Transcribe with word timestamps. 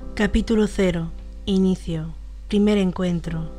Capítulo 0.00 0.66
0. 0.66 1.10
Inicio. 1.44 2.14
Primer 2.48 2.78
encuentro. 2.78 3.50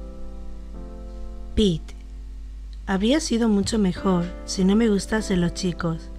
Pete. 1.56 1.96
Habría 2.88 3.20
sido 3.20 3.48
mucho 3.48 3.78
mejor 3.78 4.26
si 4.46 4.66
no 4.66 4.76
me 4.76 4.90
gustasen 4.90 5.40
los 5.40 5.54
chicos. 5.54 6.10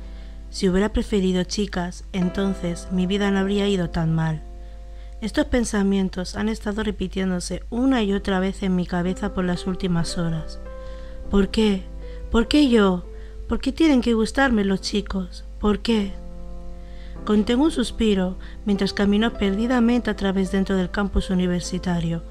Si 0.51 0.69
hubiera 0.69 0.93
preferido 0.93 1.43
chicas, 1.43 2.05
entonces 2.13 2.87
mi 2.93 3.07
vida 3.07 3.33
no 3.33 3.41
habría 3.41 3.69
ido 3.69 3.91
tan 3.91 4.15
mal. 4.15 4.43
Estos 5.21 5.47
pensamientos 5.47 6.37
han 6.37 6.49
estado 6.49 6.85
repitiéndose 6.85 7.65
una 7.69 8.05
y 8.05 8.13
otra 8.13 8.39
vez 8.39 8.63
en 8.63 8.77
mi 8.77 8.87
cabeza 8.87 9.35
por 9.35 9.45
las 9.45 9.67
últimas 9.67 10.19
horas. 10.19 10.61
¿Por 11.31 11.49
qué? 11.49 11.83
¿Por 12.31 12.47
qué 12.47 12.69
yo? 12.69 13.05
¿Por 13.49 13.61
qué 13.61 13.73
tienen 13.73 14.01
que 14.01 14.15
gustarme 14.15 14.65
los 14.65 14.83
chicos? 14.83 15.45
¿Por 15.61 15.81
qué? 15.81 16.13
Contengo 17.25 17.63
un 17.65 17.71
suspiro 17.71 18.37
mientras 18.65 18.93
camino 18.93 19.33
perdidamente 19.33 20.11
a 20.11 20.17
través 20.17 20.51
dentro 20.51 20.77
del 20.77 20.91
campus 20.91 21.31
universitario. 21.31 22.25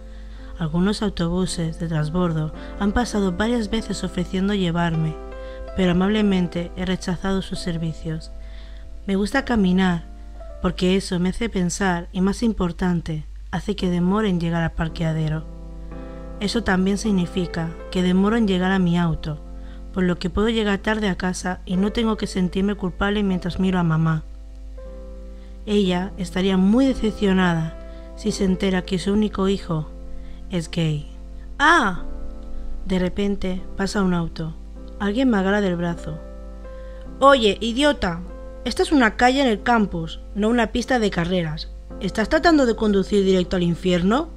Algunos 0.59 1.01
autobuses 1.01 1.79
de 1.79 1.87
transbordo 1.87 2.53
han 2.77 2.91
pasado 2.91 3.31
varias 3.31 3.69
veces 3.69 4.03
ofreciendo 4.03 4.53
llevarme, 4.53 5.15
pero 5.77 5.91
amablemente 5.91 6.71
he 6.75 6.85
rechazado 6.85 7.41
sus 7.41 7.59
servicios. 7.59 8.31
Me 9.07 9.15
gusta 9.15 9.45
caminar, 9.45 10.03
porque 10.61 10.97
eso 10.97 11.19
me 11.19 11.29
hace 11.29 11.47
pensar 11.47 12.09
y 12.11 12.19
más 12.19 12.43
importante, 12.43 13.25
hace 13.49 13.77
que 13.77 13.89
demore 13.89 14.27
en 14.27 14.41
llegar 14.41 14.61
al 14.61 14.73
parqueadero. 14.73 15.45
Eso 16.41 16.63
también 16.63 16.97
significa 16.97 17.69
que 17.91 18.03
demoro 18.03 18.35
en 18.35 18.47
llegar 18.47 18.73
a 18.73 18.79
mi 18.79 18.97
auto, 18.97 19.39
por 19.93 20.03
lo 20.03 20.19
que 20.19 20.29
puedo 20.29 20.49
llegar 20.49 20.79
tarde 20.79 21.07
a 21.07 21.15
casa 21.15 21.61
y 21.65 21.77
no 21.77 21.93
tengo 21.93 22.17
que 22.17 22.27
sentirme 22.27 22.75
culpable 22.75 23.23
mientras 23.23 23.57
miro 23.57 23.79
a 23.79 23.83
mamá. 23.83 24.25
Ella 25.65 26.11
estaría 26.17 26.57
muy 26.57 26.85
decepcionada 26.85 27.77
si 28.15 28.31
se 28.31 28.45
entera 28.45 28.81
que 28.83 28.99
su 28.99 29.13
único 29.13 29.47
hijo 29.47 29.89
es 30.49 30.69
gay. 30.69 31.11
¡Ah! 31.59 32.03
De 32.85 32.99
repente 32.99 33.61
pasa 33.77 34.01
un 34.01 34.13
auto. 34.13 34.55
Alguien 34.99 35.29
me 35.29 35.37
agarra 35.37 35.61
del 35.61 35.75
brazo. 35.75 36.19
Oye, 37.19 37.57
idiota, 37.61 38.21
esta 38.65 38.83
es 38.83 38.91
una 38.91 39.15
calle 39.15 39.41
en 39.41 39.47
el 39.47 39.63
campus, 39.63 40.19
no 40.35 40.49
una 40.49 40.71
pista 40.71 40.99
de 40.99 41.11
carreras. 41.11 41.69
¿Estás 41.99 42.29
tratando 42.29 42.65
de 42.65 42.75
conducir 42.75 43.23
directo 43.23 43.55
al 43.55 43.63
infierno? 43.63 44.29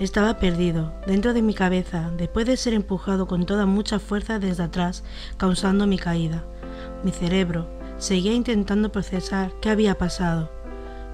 Estaba 0.00 0.38
perdido, 0.38 0.92
dentro 1.06 1.32
de 1.32 1.42
mi 1.42 1.54
cabeza, 1.54 2.10
después 2.16 2.46
de 2.46 2.56
ser 2.56 2.74
empujado 2.74 3.28
con 3.28 3.46
toda 3.46 3.66
mucha 3.66 4.00
fuerza 4.00 4.40
desde 4.40 4.64
atrás, 4.64 5.04
causando 5.36 5.86
mi 5.86 5.98
caída. 5.98 6.44
Mi 7.04 7.12
cerebro 7.12 7.68
seguía 8.02 8.32
intentando 8.32 8.90
procesar 8.90 9.52
qué 9.60 9.70
había 9.70 9.96
pasado. 9.96 10.50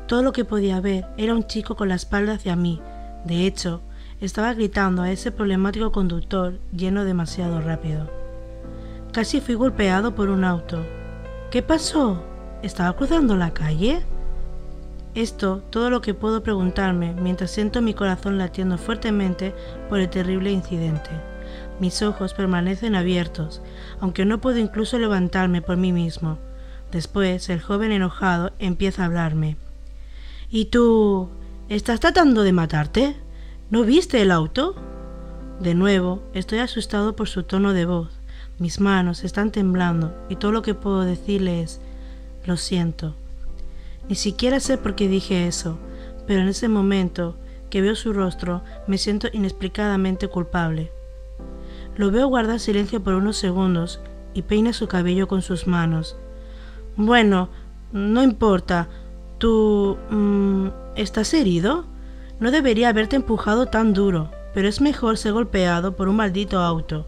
Todo 0.07 0.23
lo 0.23 0.33
que 0.33 0.47
podía 0.47 0.81
ver 0.81 1.05
era 1.19 1.35
un 1.35 1.47
chico 1.47 1.77
con 1.77 1.91
la 1.91 1.97
espalda 1.97 2.33
hacia 2.33 2.57
mí. 2.57 2.81
De 3.27 3.47
hecho, 3.47 3.83
estaba 4.23 4.55
gritando 4.55 5.03
a 5.03 5.11
ese 5.11 5.31
problemático 5.31 5.93
conductor 5.93 6.59
lleno 6.73 7.05
demasiado 7.05 7.61
rápido. 7.61 8.11
Casi 9.13 9.43
fui 9.43 9.55
golpeado 9.55 10.15
por 10.15 10.31
un 10.31 10.45
auto. 10.45 10.83
¿Qué 11.51 11.61
pasó? 11.61 12.25
¿Estaba 12.63 12.97
cruzando 12.97 13.37
la 13.37 13.53
calle? 13.53 14.01
Esto, 15.15 15.63
todo 15.69 15.91
lo 15.91 16.01
que 16.01 16.15
puedo 16.15 16.43
preguntarme 16.43 17.13
mientras 17.13 17.51
siento 17.51 17.83
mi 17.83 17.93
corazón 17.93 18.39
latiendo 18.39 18.79
fuertemente 18.79 19.55
por 19.91 20.01
el 20.01 20.09
terrible 20.09 20.53
incidente. 20.53 21.11
Mis 21.81 22.01
ojos 22.01 22.33
permanecen 22.33 22.95
abiertos, 22.95 23.61
aunque 24.01 24.25
no 24.25 24.41
puedo 24.41 24.57
incluso 24.57 24.99
levantarme 24.99 25.61
por 25.61 25.77
mí 25.77 25.93
mismo. 25.93 26.39
Después, 26.93 27.49
el 27.51 27.61
joven 27.61 27.93
enojado 27.93 28.53
empieza 28.59 29.03
a 29.03 29.07
hablarme. 29.07 29.57
¿Y 30.51 30.67
tú? 30.67 31.29
¿Estás 31.69 32.01
tratando 32.01 32.43
de 32.43 32.53
matarte? 32.53 33.17
¿No 33.71 33.83
viste 33.83 34.23
el 34.23 34.31
auto? 34.31 34.75
De 35.61 35.75
nuevo, 35.75 36.23
estoy 36.33 36.61
asustado 36.61 37.15
por 37.15 37.29
su 37.29 37.43
tono 37.43 37.75
de 37.75 37.85
voz. 37.85 38.19
Mis 38.59 38.81
manos 38.81 39.25
están 39.25 39.53
temblando 39.53 40.15
y 40.29 40.37
todo 40.37 40.53
lo 40.53 40.63
que 40.63 40.75
puedo 40.75 41.03
decirle 41.03 41.63
es, 41.63 41.81
lo 42.47 42.57
siento. 42.57 43.15
Ni 44.09 44.15
siquiera 44.15 44.59
sé 44.59 44.79
por 44.79 44.95
qué 44.95 45.07
dije 45.07 45.47
eso, 45.47 45.79
pero 46.27 46.41
en 46.41 46.49
ese 46.49 46.69
momento 46.69 47.37
que 47.69 47.83
veo 47.83 47.95
su 47.95 48.13
rostro 48.15 48.63
me 48.87 48.97
siento 48.97 49.29
inexplicadamente 49.33 50.29
culpable. 50.29 50.91
Lo 51.97 52.11
veo 52.11 52.29
guardar 52.29 52.61
silencio 52.61 53.03
por 53.03 53.15
unos 53.15 53.37
segundos 53.37 54.01
y 54.33 54.43
peina 54.43 54.73
su 54.73 54.89
cabello 54.89 55.29
con 55.29 55.43
sus 55.43 55.67
manos. 55.67 56.17
Bueno, 56.99 57.49
no 57.93 58.23
importa. 58.23 58.89
¿Tú... 59.39 59.97
Mm, 60.11 60.69
estás 60.97 61.33
herido? 61.33 61.87
No 62.41 62.51
debería 62.51 62.91
haberte 62.91 63.17
empujado 63.17 63.67
tan 63.67 63.95
duro, 63.95 64.31
pero 64.53 64.69
es 64.69 64.83
mejor 64.83 65.17
ser 65.17 65.33
golpeado 65.33 65.97
por 65.97 66.09
un 66.09 66.17
maldito 66.17 66.61
auto. 66.61 67.07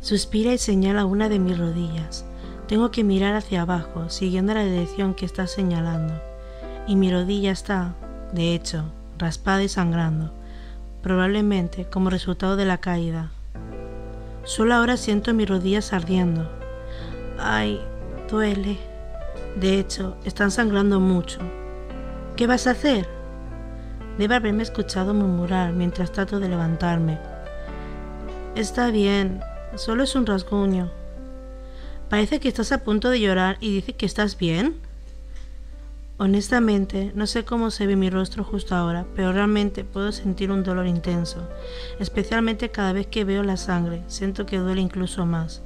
Suspira 0.00 0.54
y 0.54 0.58
señala 0.58 1.04
una 1.04 1.28
de 1.28 1.38
mis 1.38 1.58
rodillas. 1.58 2.24
Tengo 2.66 2.90
que 2.90 3.04
mirar 3.04 3.34
hacia 3.34 3.62
abajo, 3.62 4.08
siguiendo 4.08 4.54
la 4.54 4.64
dirección 4.64 5.12
que 5.14 5.26
está 5.26 5.46
señalando 5.46 6.14
y 6.86 6.96
mi 6.96 7.10
rodilla 7.10 7.50
está, 7.50 7.94
de 8.32 8.54
hecho, 8.54 8.84
raspada 9.18 9.62
y 9.62 9.68
sangrando, 9.68 10.32
probablemente 11.02 11.86
como 11.86 12.10
resultado 12.10 12.56
de 12.56 12.64
la 12.64 12.78
caída. 12.78 13.30
Solo 14.44 14.74
ahora 14.74 14.96
siento 14.96 15.32
mis 15.32 15.48
rodillas 15.48 15.92
ardiendo. 15.92 16.50
Ay, 17.38 17.80
duele. 18.30 18.93
De 19.56 19.78
hecho, 19.78 20.16
están 20.24 20.50
sangrando 20.50 21.00
mucho. 21.00 21.38
¿Qué 22.36 22.46
vas 22.46 22.66
a 22.66 22.72
hacer? 22.72 23.08
Debe 24.18 24.34
haberme 24.36 24.62
escuchado 24.62 25.14
murmurar 25.14 25.72
mientras 25.72 26.12
trato 26.12 26.40
de 26.40 26.48
levantarme. 26.48 27.18
Está 28.54 28.90
bien, 28.90 29.40
solo 29.76 30.04
es 30.04 30.14
un 30.14 30.26
rasguño. 30.26 30.90
Parece 32.08 32.38
que 32.38 32.46
estás 32.48 32.70
a 32.70 32.84
punto 32.84 33.10
de 33.10 33.18
llorar 33.18 33.56
y 33.58 33.74
dice 33.74 33.94
que 33.94 34.06
estás 34.06 34.38
bien. 34.38 34.76
Honestamente, 36.16 37.10
no 37.16 37.26
sé 37.26 37.44
cómo 37.44 37.72
se 37.72 37.88
ve 37.88 37.96
mi 37.96 38.08
rostro 38.08 38.44
justo 38.44 38.76
ahora, 38.76 39.04
pero 39.16 39.32
realmente 39.32 39.82
puedo 39.82 40.12
sentir 40.12 40.52
un 40.52 40.62
dolor 40.62 40.86
intenso, 40.86 41.48
especialmente 41.98 42.70
cada 42.70 42.92
vez 42.92 43.08
que 43.08 43.24
veo 43.24 43.42
la 43.42 43.56
sangre, 43.56 44.04
siento 44.06 44.46
que 44.46 44.58
duele 44.58 44.80
incluso 44.80 45.26
más. 45.26 45.63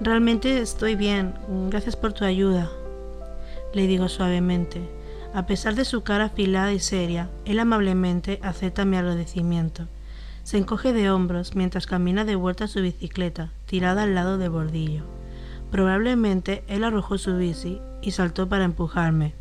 Realmente 0.00 0.60
estoy 0.60 0.94
bien, 0.94 1.34
gracias 1.70 1.96
por 1.96 2.12
tu 2.12 2.24
ayuda, 2.24 2.70
le 3.74 3.88
digo 3.88 4.08
suavemente. 4.08 4.80
A 5.34 5.46
pesar 5.46 5.74
de 5.74 5.84
su 5.84 6.02
cara 6.02 6.26
afilada 6.26 6.72
y 6.72 6.78
seria, 6.78 7.28
él 7.44 7.58
amablemente 7.58 8.38
acepta 8.44 8.84
mi 8.84 8.96
agradecimiento. 8.96 9.88
Se 10.44 10.56
encoge 10.56 10.92
de 10.92 11.10
hombros 11.10 11.56
mientras 11.56 11.86
camina 11.86 12.24
de 12.24 12.36
vuelta 12.36 12.64
a 12.64 12.68
su 12.68 12.80
bicicleta, 12.80 13.50
tirada 13.66 14.04
al 14.04 14.14
lado 14.14 14.38
del 14.38 14.50
bordillo. 14.50 15.02
Probablemente 15.72 16.62
él 16.68 16.84
arrojó 16.84 17.18
su 17.18 17.36
bici 17.36 17.80
y 18.00 18.12
saltó 18.12 18.48
para 18.48 18.64
empujarme. 18.64 19.34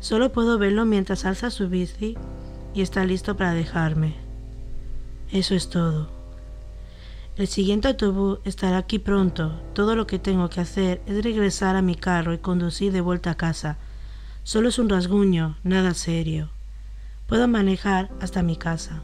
Solo 0.00 0.32
puedo 0.32 0.58
verlo 0.58 0.84
mientras 0.84 1.24
alza 1.24 1.50
su 1.50 1.70
bici 1.70 2.14
y 2.74 2.82
está 2.82 3.04
listo 3.04 3.38
para 3.38 3.54
dejarme. 3.54 4.14
Eso 5.32 5.54
es 5.54 5.70
todo. 5.70 6.19
El 7.40 7.48
siguiente 7.48 7.88
autobús 7.88 8.38
estará 8.44 8.76
aquí 8.76 8.98
pronto. 8.98 9.58
Todo 9.72 9.96
lo 9.96 10.06
que 10.06 10.18
tengo 10.18 10.50
que 10.50 10.60
hacer 10.60 11.00
es 11.06 11.24
regresar 11.24 11.74
a 11.74 11.80
mi 11.80 11.94
carro 11.94 12.34
y 12.34 12.38
conducir 12.38 12.92
de 12.92 13.00
vuelta 13.00 13.30
a 13.30 13.36
casa. 13.38 13.78
Solo 14.44 14.68
es 14.68 14.78
un 14.78 14.90
rasguño, 14.90 15.56
nada 15.64 15.94
serio. 15.94 16.50
Puedo 17.26 17.48
manejar 17.48 18.10
hasta 18.20 18.42
mi 18.42 18.56
casa. 18.56 19.00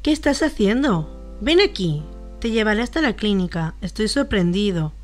¿Qué 0.00 0.10
estás 0.10 0.42
haciendo? 0.42 1.36
Ven 1.42 1.60
aquí. 1.60 2.02
Te 2.40 2.50
llevaré 2.50 2.80
hasta 2.80 3.02
la 3.02 3.14
clínica. 3.14 3.74
Estoy 3.82 4.08
sorprendido. 4.08 4.94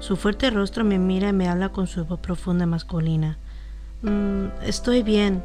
Su 0.00 0.16
fuerte 0.16 0.50
rostro 0.50 0.84
me 0.84 0.98
mira 0.98 1.28
y 1.28 1.34
me 1.34 1.48
habla 1.48 1.68
con 1.68 1.86
su 1.86 2.04
voz 2.04 2.18
profunda 2.18 2.66
masculina. 2.66 3.38
Mm, 4.02 4.46
estoy 4.64 5.04
bien. 5.04 5.44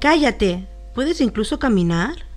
Cállate. 0.00 0.66
¿Puedes 0.96 1.20
incluso 1.20 1.60
caminar? 1.60 2.27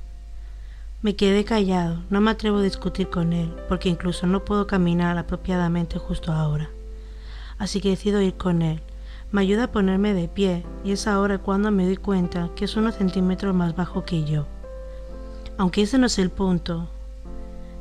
Me 1.04 1.16
quedé 1.16 1.44
callado. 1.46 1.98
No 2.12 2.22
me 2.22 2.30
atrevo 2.30 2.60
a 2.60 2.64
discutir 2.64 3.10
con 3.10 3.34
él, 3.34 3.52
porque 3.68 3.90
incluso 3.90 4.28
no 4.28 4.46
puedo 4.46 4.68
caminar 4.68 5.18
apropiadamente 5.18 5.98
justo 5.98 6.32
ahora. 6.32 6.70
Así 7.58 7.82
que 7.82 7.90
decido 7.90 8.22
ir 8.22 8.36
con 8.36 8.62
él. 8.62 8.82
Me 9.32 9.42
ayuda 9.42 9.64
a 9.64 9.72
ponerme 9.72 10.14
de 10.14 10.28
pie, 10.28 10.64
y 10.84 10.92
es 10.92 11.08
ahora 11.08 11.40
cuando 11.40 11.72
me 11.72 11.86
doy 11.86 11.98
cuenta 11.98 12.50
que 12.56 12.66
es 12.66 12.76
unos 12.76 12.96
centímetros 12.96 13.56
más 13.56 13.76
bajo 13.76 14.06
que 14.06 14.26
yo. 14.26 14.46
Aunque 15.58 15.82
ese 15.82 15.98
no 15.98 16.06
es 16.06 16.20
el 16.20 16.30
punto. 16.30 16.88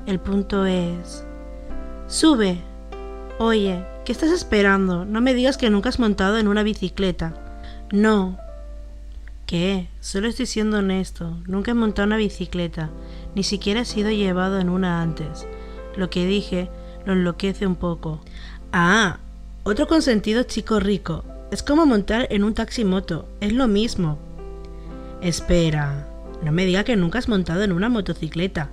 El 0.07 0.19
punto 0.19 0.65
es... 0.65 1.27
Sube. 2.07 2.59
Oye, 3.39 3.85
¿qué 4.07 4.13
estás 4.13 4.31
esperando? 4.31 5.05
No 5.05 5.21
me 5.21 5.35
digas 5.35 5.59
que 5.59 5.69
nunca 5.69 5.91
has 5.91 5.99
montado 5.99 6.39
en 6.39 6.49
una 6.49 6.63
bicicleta. 6.63 7.35
No. 7.93 8.39
¿Qué? 9.51 9.89
Solo 9.99 10.29
estoy 10.29 10.47
siendo 10.47 10.79
honesto. 10.79 11.37
Nunca 11.49 11.73
he 11.73 11.75
montado 11.75 12.07
una 12.07 12.17
bicicleta. 12.17 12.89
Ni 13.35 13.43
siquiera 13.43 13.81
he 13.81 13.85
sido 13.85 14.09
llevado 14.09 14.61
en 14.61 14.69
una 14.69 15.03
antes. 15.03 15.45
Lo 15.97 16.09
que 16.09 16.25
dije 16.25 16.71
lo 17.05 17.15
enloquece 17.15 17.67
un 17.67 17.75
poco. 17.75 18.21
Ah, 18.73 19.19
otro 19.65 19.89
consentido 19.89 20.45
chico 20.45 20.79
rico. 20.79 21.25
Es 21.51 21.65
como 21.65 21.85
montar 21.85 22.29
en 22.31 22.45
un 22.45 22.55
taxi 22.55 22.85
moto, 22.85 23.27
es 23.41 23.53
lo 23.53 23.67
mismo. 23.67 24.21
Espera, 25.21 26.07
no 26.45 26.53
me 26.53 26.65
diga 26.65 26.85
que 26.85 26.95
nunca 26.95 27.19
has 27.19 27.29
montado 27.29 27.65
en 27.65 27.73
una 27.73 27.89
motocicleta. 27.89 28.71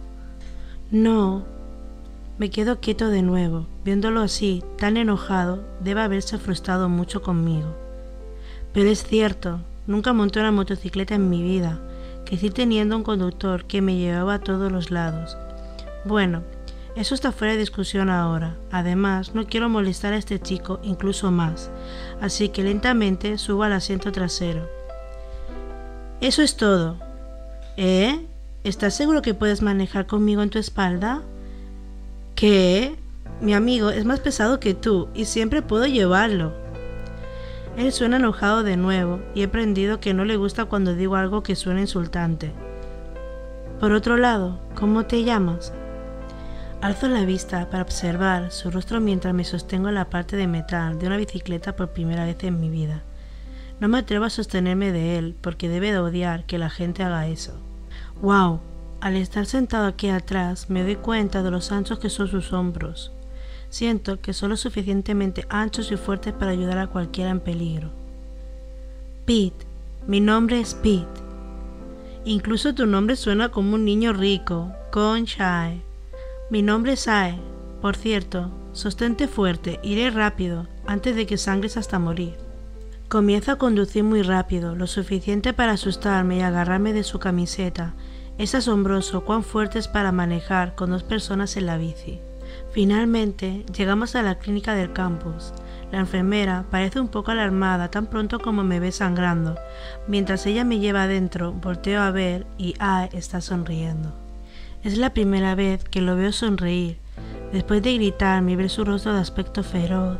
No. 0.91 1.43
Me 2.37 2.51
quedo 2.51 2.81
quieto 2.81 3.09
de 3.09 3.23
nuevo, 3.23 3.65
viéndolo 3.83 4.21
así, 4.21 4.63
tan 4.77 4.95
enojado, 4.95 5.63
debe 5.79 6.01
haberse 6.01 6.37
frustrado 6.37 6.87
mucho 6.87 7.23
conmigo. 7.23 7.75
Pero 8.73 8.91
es 8.91 9.03
cierto, 9.03 9.59
nunca 9.87 10.13
monté 10.13 10.39
una 10.39 10.51
motocicleta 10.51 11.15
en 11.15 11.29
mi 11.29 11.41
vida, 11.41 11.79
que 12.25 12.37
sí 12.37 12.49
teniendo 12.49 12.95
un 12.95 13.03
conductor 13.03 13.65
que 13.65 13.81
me 13.81 13.95
llevaba 13.95 14.35
a 14.35 14.39
todos 14.39 14.71
los 14.71 14.91
lados. 14.91 15.37
Bueno, 16.05 16.43
eso 16.95 17.15
está 17.15 17.31
fuera 17.31 17.53
de 17.53 17.59
discusión 17.59 18.09
ahora. 18.09 18.57
Además, 18.71 19.33
no 19.33 19.45
quiero 19.45 19.69
molestar 19.69 20.13
a 20.13 20.17
este 20.17 20.39
chico 20.39 20.79
incluso 20.83 21.31
más, 21.31 21.69
así 22.21 22.49
que 22.49 22.63
lentamente 22.63 23.37
subo 23.37 23.63
al 23.63 23.73
asiento 23.73 24.11
trasero. 24.11 24.67
Eso 26.21 26.41
es 26.41 26.57
todo. 26.57 26.97
¿Eh? 27.77 28.25
¿Estás 28.63 28.95
seguro 28.95 29.21
que 29.21 29.33
puedes 29.33 29.61
manejar 29.61 30.07
conmigo 30.07 30.41
en 30.41 30.49
tu 30.49 30.59
espalda? 30.59 31.21
¿Qué? 32.35 32.95
Mi 33.39 33.53
amigo 33.53 33.91
es 33.91 34.03
más 34.03 34.19
pesado 34.19 34.59
que 34.59 34.73
tú 34.73 35.09
y 35.13 35.25
siempre 35.25 35.61
puedo 35.61 35.85
llevarlo. 35.85 36.66
Él 37.77 37.91
suena 37.93 38.17
enojado 38.17 38.63
de 38.63 38.75
nuevo 38.75 39.21
y 39.35 39.41
he 39.41 39.45
aprendido 39.45 39.99
que 39.99 40.15
no 40.15 40.25
le 40.25 40.35
gusta 40.35 40.65
cuando 40.65 40.95
digo 40.95 41.15
algo 41.15 41.43
que 41.43 41.55
suena 41.55 41.79
insultante. 41.79 42.51
Por 43.79 43.91
otro 43.91 44.17
lado, 44.17 44.59
¿cómo 44.73 45.05
te 45.05 45.23
llamas? 45.23 45.71
Alzo 46.81 47.07
la 47.07 47.23
vista 47.23 47.69
para 47.69 47.83
observar 47.83 48.51
su 48.51 48.71
rostro 48.71 48.99
mientras 48.99 49.35
me 49.35 49.43
sostengo 49.43 49.89
en 49.89 49.95
la 49.95 50.09
parte 50.09 50.35
de 50.35 50.47
metal 50.47 50.97
de 50.97 51.05
una 51.05 51.17
bicicleta 51.17 51.75
por 51.75 51.89
primera 51.89 52.25
vez 52.25 52.43
en 52.43 52.59
mi 52.59 52.69
vida. 52.69 53.03
No 53.79 53.87
me 53.87 53.99
atrevo 53.99 54.25
a 54.25 54.31
sostenerme 54.31 54.91
de 54.91 55.19
él 55.19 55.35
porque 55.39 55.69
debe 55.69 55.91
de 55.91 55.99
odiar 55.99 56.45
que 56.45 56.57
la 56.57 56.71
gente 56.71 57.03
haga 57.03 57.27
eso. 57.27 57.53
¡Wow! 58.23 58.59
Al 59.01 59.15
estar 59.15 59.45
sentado 59.45 59.85
aquí 59.85 60.09
atrás 60.09 60.71
me 60.71 60.81
doy 60.81 60.95
cuenta 60.95 61.43
de 61.43 61.51
los 61.51 61.71
anchos 61.71 61.99
que 61.99 62.09
son 62.09 62.27
sus 62.27 62.53
hombros. 62.53 63.11
Siento 63.69 64.21
que 64.21 64.33
son 64.33 64.49
lo 64.49 64.57
suficientemente 64.57 65.45
anchos 65.49 65.91
y 65.91 65.97
fuertes 65.97 66.33
para 66.33 66.51
ayudar 66.51 66.77
a 66.77 66.87
cualquiera 66.87 67.29
en 67.29 67.39
peligro. 67.39 67.89
Pete, 69.25 69.65
mi 70.07 70.21
nombre 70.21 70.59
es 70.59 70.73
Pete. 70.73 71.05
Incluso 72.23 72.73
tu 72.73 72.85
nombre 72.85 73.15
suena 73.15 73.49
como 73.49 73.75
un 73.75 73.85
niño 73.85 74.13
rico, 74.13 74.71
Conchai. 74.91 75.81
Mi 76.49 76.61
nombre 76.61 76.93
es 76.93 77.07
Ae. 77.07 77.37
Por 77.81 77.95
cierto, 77.95 78.51
sostente 78.71 79.27
fuerte, 79.27 79.79
iré 79.83 80.09
rápido, 80.11 80.67
antes 80.85 81.15
de 81.15 81.25
que 81.25 81.37
sangres 81.37 81.77
hasta 81.77 81.99
morir. 81.99 82.35
Comienza 83.09 83.53
a 83.53 83.57
conducir 83.57 84.03
muy 84.03 84.21
rápido, 84.21 84.75
lo 84.75 84.87
suficiente 84.87 85.53
para 85.53 85.73
asustarme 85.73 86.37
y 86.37 86.41
agarrarme 86.41 86.93
de 86.93 87.03
su 87.03 87.19
camiseta. 87.19 87.93
Es 88.37 88.55
asombroso 88.55 89.23
cuán 89.23 89.43
fuerte 89.43 89.79
es 89.79 89.87
para 89.87 90.11
manejar 90.11 90.75
con 90.75 90.89
dos 90.89 91.03
personas 91.03 91.55
en 91.57 91.65
la 91.65 91.77
bici. 91.77 92.19
Finalmente, 92.71 93.65
llegamos 93.75 94.15
a 94.15 94.23
la 94.23 94.39
clínica 94.39 94.75
del 94.75 94.93
campus. 94.93 95.53
La 95.91 95.99
enfermera 95.99 96.65
parece 96.69 96.99
un 96.99 97.07
poco 97.07 97.31
alarmada 97.31 97.89
tan 97.89 98.07
pronto 98.07 98.39
como 98.39 98.63
me 98.63 98.79
ve 98.79 98.91
sangrando. 98.91 99.55
Mientras 100.07 100.45
ella 100.45 100.63
me 100.63 100.79
lleva 100.79 101.03
adentro, 101.03 101.53
volteo 101.53 102.01
a 102.01 102.11
ver 102.11 102.45
y 102.57 102.75
Ae 102.79 103.09
está 103.13 103.41
sonriendo. 103.41 104.13
Es 104.83 104.97
la 104.97 105.13
primera 105.13 105.55
vez 105.55 105.83
que 105.83 106.01
lo 106.01 106.15
veo 106.15 106.31
sonreír. 106.31 106.97
Después 107.51 107.81
de 107.81 107.93
gritarme 107.95 108.51
y 108.51 108.55
ver 108.55 108.69
su 108.69 108.83
rostro 108.83 109.13
de 109.13 109.21
aspecto 109.21 109.63
feroz. 109.63 110.19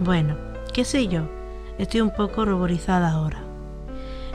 Bueno, 0.00 0.36
qué 0.72 0.84
sé 0.84 1.08
yo, 1.08 1.28
Estoy 1.78 2.00
un 2.00 2.10
poco 2.10 2.44
ruborizada 2.44 3.12
ahora. 3.12 3.38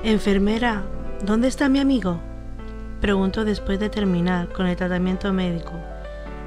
Enfermera, 0.01 0.83
¿dónde 1.25 1.49
está 1.49 1.67
mi 1.67 1.79
amigo? 1.79 2.21
Pregunto 3.01 3.43
después 3.43 3.81
de 3.81 3.89
terminar 3.89 4.47
con 4.53 4.65
el 4.65 4.77
tratamiento 4.77 5.33
médico. 5.33 5.73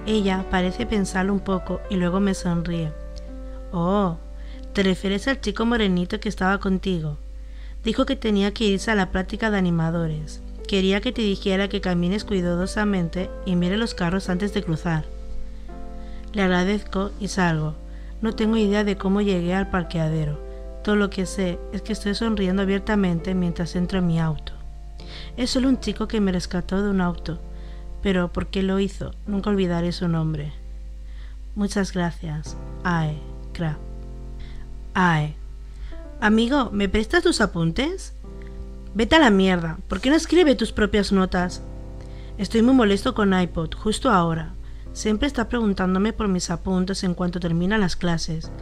Ella 0.07 0.45
parece 0.51 0.87
pensarlo 0.87 1.33
un 1.33 1.41
poco 1.41 1.81
y 1.91 1.97
luego 1.97 2.21
me 2.21 2.35
sonríe. 2.35 2.93
Oh, 3.73 4.19
¿te 4.73 4.85
refieres 4.85 5.27
al 5.27 5.41
chico 5.41 5.67
morenito 5.67 6.21
que 6.21 6.29
estaba 6.29 6.59
contigo? 6.59 7.19
Dijo 7.83 8.07
que 8.07 8.15
tenía 8.15 8.55
que 8.55 8.65
irse 8.65 8.93
a 8.93 8.95
la 8.95 9.11
práctica 9.11 9.51
de 9.51 9.59
animadores. 9.59 10.43
Quería 10.69 11.01
que 11.01 11.11
te 11.11 11.23
dijera 11.23 11.69
que 11.69 11.81
camines 11.81 12.25
cuidadosamente 12.25 13.31
y 13.45 13.57
mire 13.57 13.77
los 13.77 13.95
carros 13.95 14.29
antes 14.29 14.55
de 14.55 14.63
cruzar. 14.63 15.05
Le 16.33 16.43
agradezco 16.43 17.11
y 17.19 17.29
salgo. 17.29 17.75
No 18.23 18.35
tengo 18.35 18.57
idea 18.57 18.85
de 18.85 18.97
cómo 18.97 19.21
llegué 19.23 19.55
al 19.55 19.71
parqueadero. 19.71 20.41
Todo 20.85 20.95
lo 20.95 21.11
que 21.11 21.27
sé 21.27 21.59
es 21.73 21.83
que 21.83 21.93
estoy 21.93 22.15
sonriendo 22.15 22.63
abiertamente 22.63 23.35
mientras 23.35 23.75
entro 23.75 23.99
en 23.99 24.07
mi 24.07 24.21
auto. 24.21 24.53
Es 25.37 25.51
solo 25.51 25.69
un 25.69 25.81
chico 25.81 26.07
que 26.07 26.21
me 26.21 26.33
rescató 26.33 26.83
de 26.83 26.91
un 26.91 27.01
auto, 27.01 27.41
pero 28.07 28.33
¿por 28.33 28.47
qué 28.47 28.63
lo 28.63 28.79
hizo? 28.79 29.11
Nunca 29.27 29.51
olvidaré 29.51 29.91
su 29.91 30.07
nombre. 30.07 30.53
Muchas 31.57 31.93
gracias. 31.93 32.57
Ae, 32.85 33.19
Kra. 33.53 33.79
Ae. 34.95 35.35
Amigo, 36.21 36.71
¿me 36.71 36.89
prestas 36.89 37.25
tus 37.25 37.41
apuntes? 37.41 38.15
Vete 38.95 39.17
a 39.17 39.19
la 39.19 39.31
mierda. 39.31 39.79
¿Por 39.89 40.01
qué 40.01 40.11
no 40.11 40.15
escribe 40.15 40.55
tus 40.55 40.71
propias 40.71 41.11
notas? 41.11 41.65
Estoy 42.39 42.63
muy 42.63 42.75
molesto 42.75 43.13
con 43.13 43.37
iPod, 43.37 43.75
justo 43.75 44.09
ahora. 44.09 44.55
Siempre 44.93 45.27
está 45.27 45.49
preguntándome 45.49 46.13
por 46.13 46.29
mis 46.29 46.49
apuntes 46.51 47.03
en 47.03 47.13
cuanto 47.13 47.41
terminan 47.41 47.81
las 47.81 47.97
clases. 47.97 48.53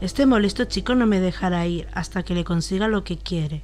Este 0.00 0.26
molesto 0.26 0.64
chico 0.64 0.96
no 0.96 1.06
me 1.06 1.20
dejará 1.20 1.64
ir 1.68 1.86
hasta 1.92 2.24
que 2.24 2.34
le 2.34 2.42
consiga 2.42 2.88
lo 2.88 3.04
que 3.04 3.16
quiere. 3.16 3.62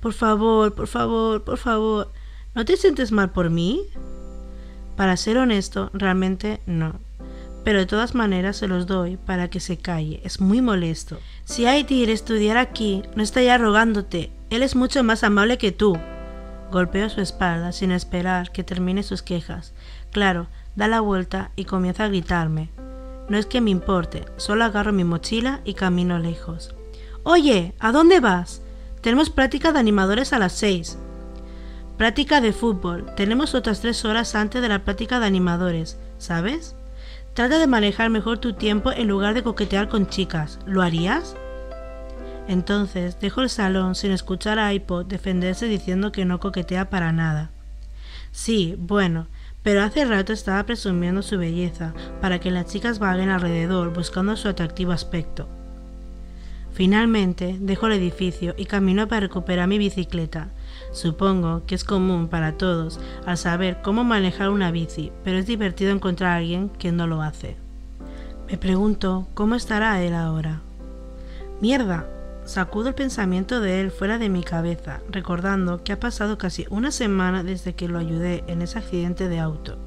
Por 0.00 0.12
favor, 0.12 0.74
por 0.74 0.88
favor, 0.88 1.44
por 1.44 1.58
favor, 1.58 2.10
¿no 2.56 2.64
te 2.64 2.76
sientes 2.76 3.12
mal 3.12 3.30
por 3.30 3.48
mí? 3.48 3.86
Para 4.96 5.16
ser 5.16 5.38
honesto, 5.38 5.90
realmente 5.92 6.60
no. 6.66 6.94
Pero 7.64 7.80
de 7.80 7.86
todas 7.86 8.14
maneras 8.14 8.56
se 8.56 8.68
los 8.68 8.86
doy 8.86 9.16
para 9.16 9.48
que 9.48 9.60
se 9.60 9.76
calle. 9.76 10.20
Es 10.24 10.40
muy 10.40 10.62
molesto. 10.62 11.18
Si 11.44 11.66
Aitir 11.66 12.10
estudiar 12.10 12.56
aquí, 12.56 13.02
no 13.14 13.22
estaría 13.22 13.58
rogándote. 13.58 14.30
Él 14.50 14.62
es 14.62 14.76
mucho 14.76 15.02
más 15.02 15.24
amable 15.24 15.58
que 15.58 15.72
tú. 15.72 15.98
Golpeo 16.70 17.10
su 17.10 17.20
espalda 17.20 17.72
sin 17.72 17.92
esperar 17.92 18.52
que 18.52 18.64
termine 18.64 19.02
sus 19.02 19.22
quejas. 19.22 19.74
Claro, 20.12 20.46
da 20.76 20.88
la 20.88 21.00
vuelta 21.00 21.50
y 21.56 21.64
comienza 21.64 22.04
a 22.04 22.08
gritarme. 22.08 22.70
No 23.28 23.36
es 23.36 23.46
que 23.46 23.60
me 23.60 23.70
importe, 23.70 24.24
solo 24.36 24.64
agarro 24.64 24.92
mi 24.92 25.04
mochila 25.04 25.60
y 25.64 25.74
camino 25.74 26.18
lejos. 26.18 26.74
Oye, 27.24 27.74
¿a 27.80 27.90
dónde 27.90 28.20
vas? 28.20 28.62
Tenemos 29.00 29.30
práctica 29.30 29.72
de 29.72 29.80
animadores 29.80 30.32
a 30.32 30.38
las 30.38 30.52
seis. 30.52 30.98
Práctica 31.96 32.42
de 32.42 32.52
fútbol. 32.52 33.06
Tenemos 33.16 33.54
otras 33.54 33.80
tres 33.80 34.04
horas 34.04 34.34
antes 34.34 34.60
de 34.60 34.68
la 34.68 34.84
práctica 34.84 35.18
de 35.18 35.26
animadores, 35.26 35.98
¿sabes? 36.18 36.76
Trata 37.32 37.58
de 37.58 37.66
manejar 37.66 38.10
mejor 38.10 38.36
tu 38.36 38.52
tiempo 38.52 38.92
en 38.92 39.08
lugar 39.08 39.32
de 39.32 39.42
coquetear 39.42 39.88
con 39.88 40.06
chicas. 40.06 40.58
¿Lo 40.66 40.82
harías? 40.82 41.36
Entonces 42.48 43.18
dejo 43.18 43.40
el 43.40 43.48
salón 43.48 43.94
sin 43.94 44.10
escuchar 44.10 44.58
a 44.58 44.74
iPod 44.74 45.06
defenderse 45.06 45.66
diciendo 45.68 46.12
que 46.12 46.26
no 46.26 46.38
coquetea 46.38 46.90
para 46.90 47.12
nada. 47.12 47.50
Sí, 48.30 48.76
bueno, 48.78 49.26
pero 49.62 49.82
hace 49.82 50.04
rato 50.04 50.34
estaba 50.34 50.64
presumiendo 50.64 51.22
su 51.22 51.38
belleza 51.38 51.94
para 52.20 52.40
que 52.40 52.50
las 52.50 52.66
chicas 52.66 52.98
vaguen 52.98 53.30
alrededor 53.30 53.94
buscando 53.94 54.36
su 54.36 54.48
atractivo 54.48 54.92
aspecto. 54.92 55.48
Finalmente 56.76 57.56
dejo 57.58 57.86
el 57.86 57.94
edificio 57.94 58.54
y 58.58 58.66
camino 58.66 59.08
para 59.08 59.20
recuperar 59.20 59.66
mi 59.66 59.78
bicicleta. 59.78 60.50
Supongo 60.92 61.64
que 61.64 61.74
es 61.74 61.84
común 61.84 62.28
para 62.28 62.58
todos 62.58 63.00
al 63.24 63.38
saber 63.38 63.78
cómo 63.82 64.04
manejar 64.04 64.50
una 64.50 64.70
bici, 64.70 65.10
pero 65.24 65.38
es 65.38 65.46
divertido 65.46 65.90
encontrar 65.90 66.32
a 66.32 66.36
alguien 66.36 66.68
que 66.68 66.92
no 66.92 67.06
lo 67.06 67.22
hace. 67.22 67.56
Me 68.46 68.58
pregunto 68.58 69.26
cómo 69.32 69.54
estará 69.54 70.02
él 70.02 70.12
ahora. 70.14 70.60
Mierda, 71.62 72.06
Sacudo 72.44 72.90
el 72.90 72.94
pensamiento 72.94 73.60
de 73.60 73.80
él 73.80 73.90
fuera 73.90 74.18
de 74.18 74.28
mi 74.28 74.44
cabeza, 74.44 75.00
recordando 75.10 75.82
que 75.82 75.92
ha 75.92 75.98
pasado 75.98 76.36
casi 76.36 76.66
una 76.70 76.92
semana 76.92 77.42
desde 77.42 77.74
que 77.74 77.88
lo 77.88 77.98
ayudé 77.98 78.44
en 78.48 78.60
ese 78.60 78.78
accidente 78.78 79.28
de 79.28 79.40
auto. 79.40 79.78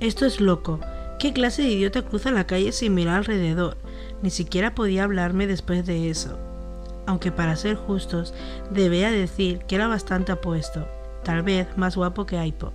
Esto 0.00 0.26
es 0.26 0.40
loco. 0.40 0.78
¿Qué 1.18 1.32
clase 1.32 1.62
de 1.62 1.70
idiota 1.70 2.02
cruza 2.02 2.30
la 2.30 2.46
calle 2.46 2.70
sin 2.70 2.94
mirar 2.94 3.16
alrededor? 3.16 3.76
Ni 4.22 4.30
siquiera 4.30 4.74
podía 4.74 5.04
hablarme 5.04 5.46
después 5.46 5.84
de 5.84 6.10
eso. 6.10 6.38
Aunque 7.06 7.32
para 7.32 7.56
ser 7.56 7.76
justos, 7.76 8.32
debía 8.70 9.10
decir 9.10 9.58
que 9.66 9.74
era 9.74 9.88
bastante 9.88 10.32
apuesto, 10.32 10.86
tal 11.24 11.42
vez 11.42 11.66
más 11.76 11.96
guapo 11.96 12.26
que 12.26 12.38
Aipo. 12.38 12.72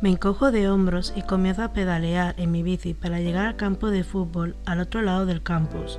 Me 0.00 0.10
encojo 0.10 0.52
de 0.52 0.68
hombros 0.68 1.12
y 1.16 1.22
comienzo 1.22 1.64
a 1.64 1.72
pedalear 1.72 2.34
en 2.38 2.52
mi 2.52 2.62
bici 2.62 2.94
para 2.94 3.18
llegar 3.18 3.46
al 3.46 3.56
campo 3.56 3.90
de 3.90 4.04
fútbol 4.04 4.56
al 4.64 4.80
otro 4.80 5.02
lado 5.02 5.26
del 5.26 5.42
campus, 5.42 5.98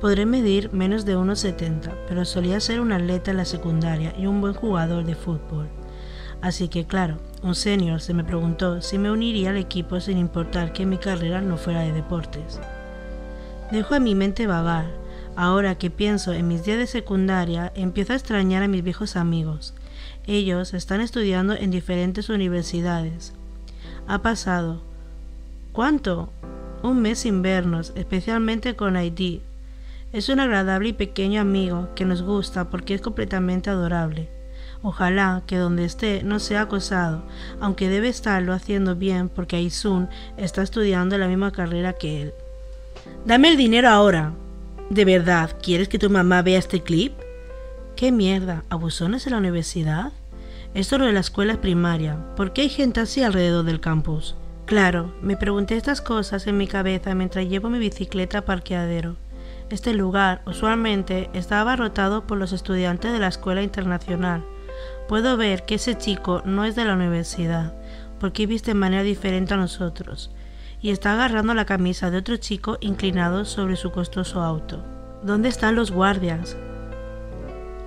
Podré 0.00 0.26
medir 0.26 0.74
menos 0.74 1.06
de 1.06 1.16
1,70, 1.16 1.90
pero 2.06 2.26
solía 2.26 2.60
ser 2.60 2.80
un 2.80 2.92
atleta 2.92 3.30
en 3.30 3.38
la 3.38 3.46
secundaria 3.46 4.12
y 4.18 4.26
un 4.26 4.42
buen 4.42 4.52
jugador 4.52 5.04
de 5.04 5.14
fútbol. 5.14 5.68
Así 6.42 6.68
que 6.68 6.86
claro, 6.86 7.16
un 7.42 7.54
senior 7.54 8.02
se 8.02 8.12
me 8.12 8.22
preguntó 8.22 8.82
si 8.82 8.98
me 8.98 9.10
uniría 9.10 9.50
al 9.50 9.56
equipo 9.56 9.98
sin 10.00 10.18
importar 10.18 10.74
que 10.74 10.84
mi 10.84 10.98
carrera 10.98 11.40
no 11.40 11.56
fuera 11.56 11.80
de 11.80 11.92
deportes. 11.92 12.60
Dejo 13.70 13.94
a 13.94 14.00
mi 14.00 14.14
mente 14.14 14.46
vagar, 14.46 14.86
Ahora 15.36 15.74
que 15.74 15.90
pienso 15.90 16.32
en 16.32 16.48
mis 16.48 16.64
días 16.64 16.78
de 16.78 16.86
secundaria, 16.86 17.70
empiezo 17.76 18.14
a 18.14 18.16
extrañar 18.16 18.62
a 18.62 18.68
mis 18.68 18.82
viejos 18.82 19.16
amigos. 19.16 19.74
Ellos 20.26 20.72
están 20.72 21.02
estudiando 21.02 21.52
en 21.52 21.70
diferentes 21.70 22.30
universidades. 22.30 23.34
Ha 24.08 24.22
pasado. 24.22 24.80
¿Cuánto? 25.72 26.30
Un 26.82 27.02
mes 27.02 27.18
sin 27.18 27.42
vernos, 27.42 27.92
especialmente 27.96 28.76
con 28.76 28.96
Haití. 28.96 29.42
Es 30.10 30.30
un 30.30 30.40
agradable 30.40 30.88
y 30.88 30.92
pequeño 30.94 31.42
amigo 31.42 31.90
que 31.94 32.06
nos 32.06 32.22
gusta 32.22 32.70
porque 32.70 32.94
es 32.94 33.02
completamente 33.02 33.68
adorable. 33.68 34.30
Ojalá 34.82 35.42
que 35.46 35.58
donde 35.58 35.84
esté 35.84 36.22
no 36.22 36.38
sea 36.38 36.62
acosado, 36.62 37.24
aunque 37.60 37.90
debe 37.90 38.08
estarlo 38.08 38.54
haciendo 38.54 38.96
bien 38.96 39.28
porque 39.28 39.56
Aisun 39.56 40.08
está 40.38 40.62
estudiando 40.62 41.18
la 41.18 41.28
misma 41.28 41.52
carrera 41.52 41.92
que 41.92 42.22
él. 42.22 42.34
Dame 43.24 43.48
el 43.48 43.56
dinero 43.56 43.88
ahora. 43.88 44.34
¿De 44.90 45.04
verdad 45.04 45.56
quieres 45.62 45.88
que 45.88 45.98
tu 45.98 46.10
mamá 46.10 46.42
vea 46.42 46.58
este 46.58 46.82
clip? 46.82 47.12
¿Qué 47.96 48.12
mierda? 48.12 48.64
¿Abusones 48.70 49.26
en 49.26 49.32
la 49.32 49.38
universidad? 49.38 50.12
Esto 50.74 50.96
es 50.96 51.00
lo 51.00 51.06
de 51.06 51.12
la 51.12 51.20
escuela 51.20 51.60
primaria. 51.60 52.18
¿Por 52.36 52.52
qué 52.52 52.62
hay 52.62 52.68
gente 52.68 53.00
así 53.00 53.22
alrededor 53.22 53.64
del 53.64 53.80
campus? 53.80 54.36
Claro, 54.66 55.14
me 55.22 55.36
pregunté 55.36 55.76
estas 55.76 56.00
cosas 56.00 56.46
en 56.46 56.56
mi 56.56 56.66
cabeza 56.66 57.14
mientras 57.14 57.48
llevo 57.48 57.70
mi 57.70 57.78
bicicleta 57.78 58.38
a 58.38 58.44
parqueadero. 58.44 59.16
Este 59.70 59.94
lugar 59.94 60.42
usualmente 60.46 61.30
está 61.32 61.60
abarrotado 61.60 62.26
por 62.26 62.38
los 62.38 62.52
estudiantes 62.52 63.12
de 63.12 63.18
la 63.18 63.28
escuela 63.28 63.62
internacional. 63.62 64.44
Puedo 65.08 65.36
ver 65.36 65.64
que 65.64 65.76
ese 65.76 65.96
chico 65.96 66.42
no 66.44 66.64
es 66.64 66.76
de 66.76 66.84
la 66.84 66.94
universidad, 66.94 67.74
porque 68.20 68.46
viste 68.46 68.72
de 68.72 68.74
manera 68.74 69.02
diferente 69.02 69.54
a 69.54 69.56
nosotros, 69.56 70.30
y 70.80 70.90
está 70.90 71.12
agarrando 71.12 71.54
la 71.54 71.64
camisa 71.64 72.10
de 72.10 72.18
otro 72.18 72.36
chico 72.36 72.78
inclinado 72.80 73.44
sobre 73.44 73.76
su 73.76 73.90
costoso 73.90 74.42
auto. 74.42 74.84
¿Dónde 75.22 75.48
están 75.48 75.74
los 75.74 75.90
guardias? 75.90 76.56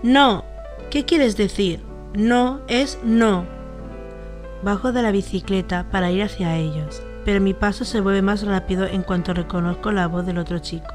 No. 0.03 0.45
¿Qué 0.89 1.05
quieres 1.05 1.37
decir? 1.37 1.81
No 2.13 2.61
es 2.67 2.99
no. 3.03 3.45
Bajo 4.63 4.91
de 4.91 5.01
la 5.01 5.11
bicicleta 5.11 5.89
para 5.91 6.11
ir 6.11 6.23
hacia 6.23 6.57
ellos, 6.57 7.03
pero 7.23 7.39
mi 7.39 7.53
paso 7.53 7.85
se 7.85 8.01
vuelve 8.01 8.21
más 8.21 8.43
rápido 8.43 8.85
en 8.85 9.03
cuanto 9.03 9.33
reconozco 9.33 9.91
la 9.91 10.07
voz 10.07 10.25
del 10.25 10.37
otro 10.37 10.59
chico. 10.59 10.93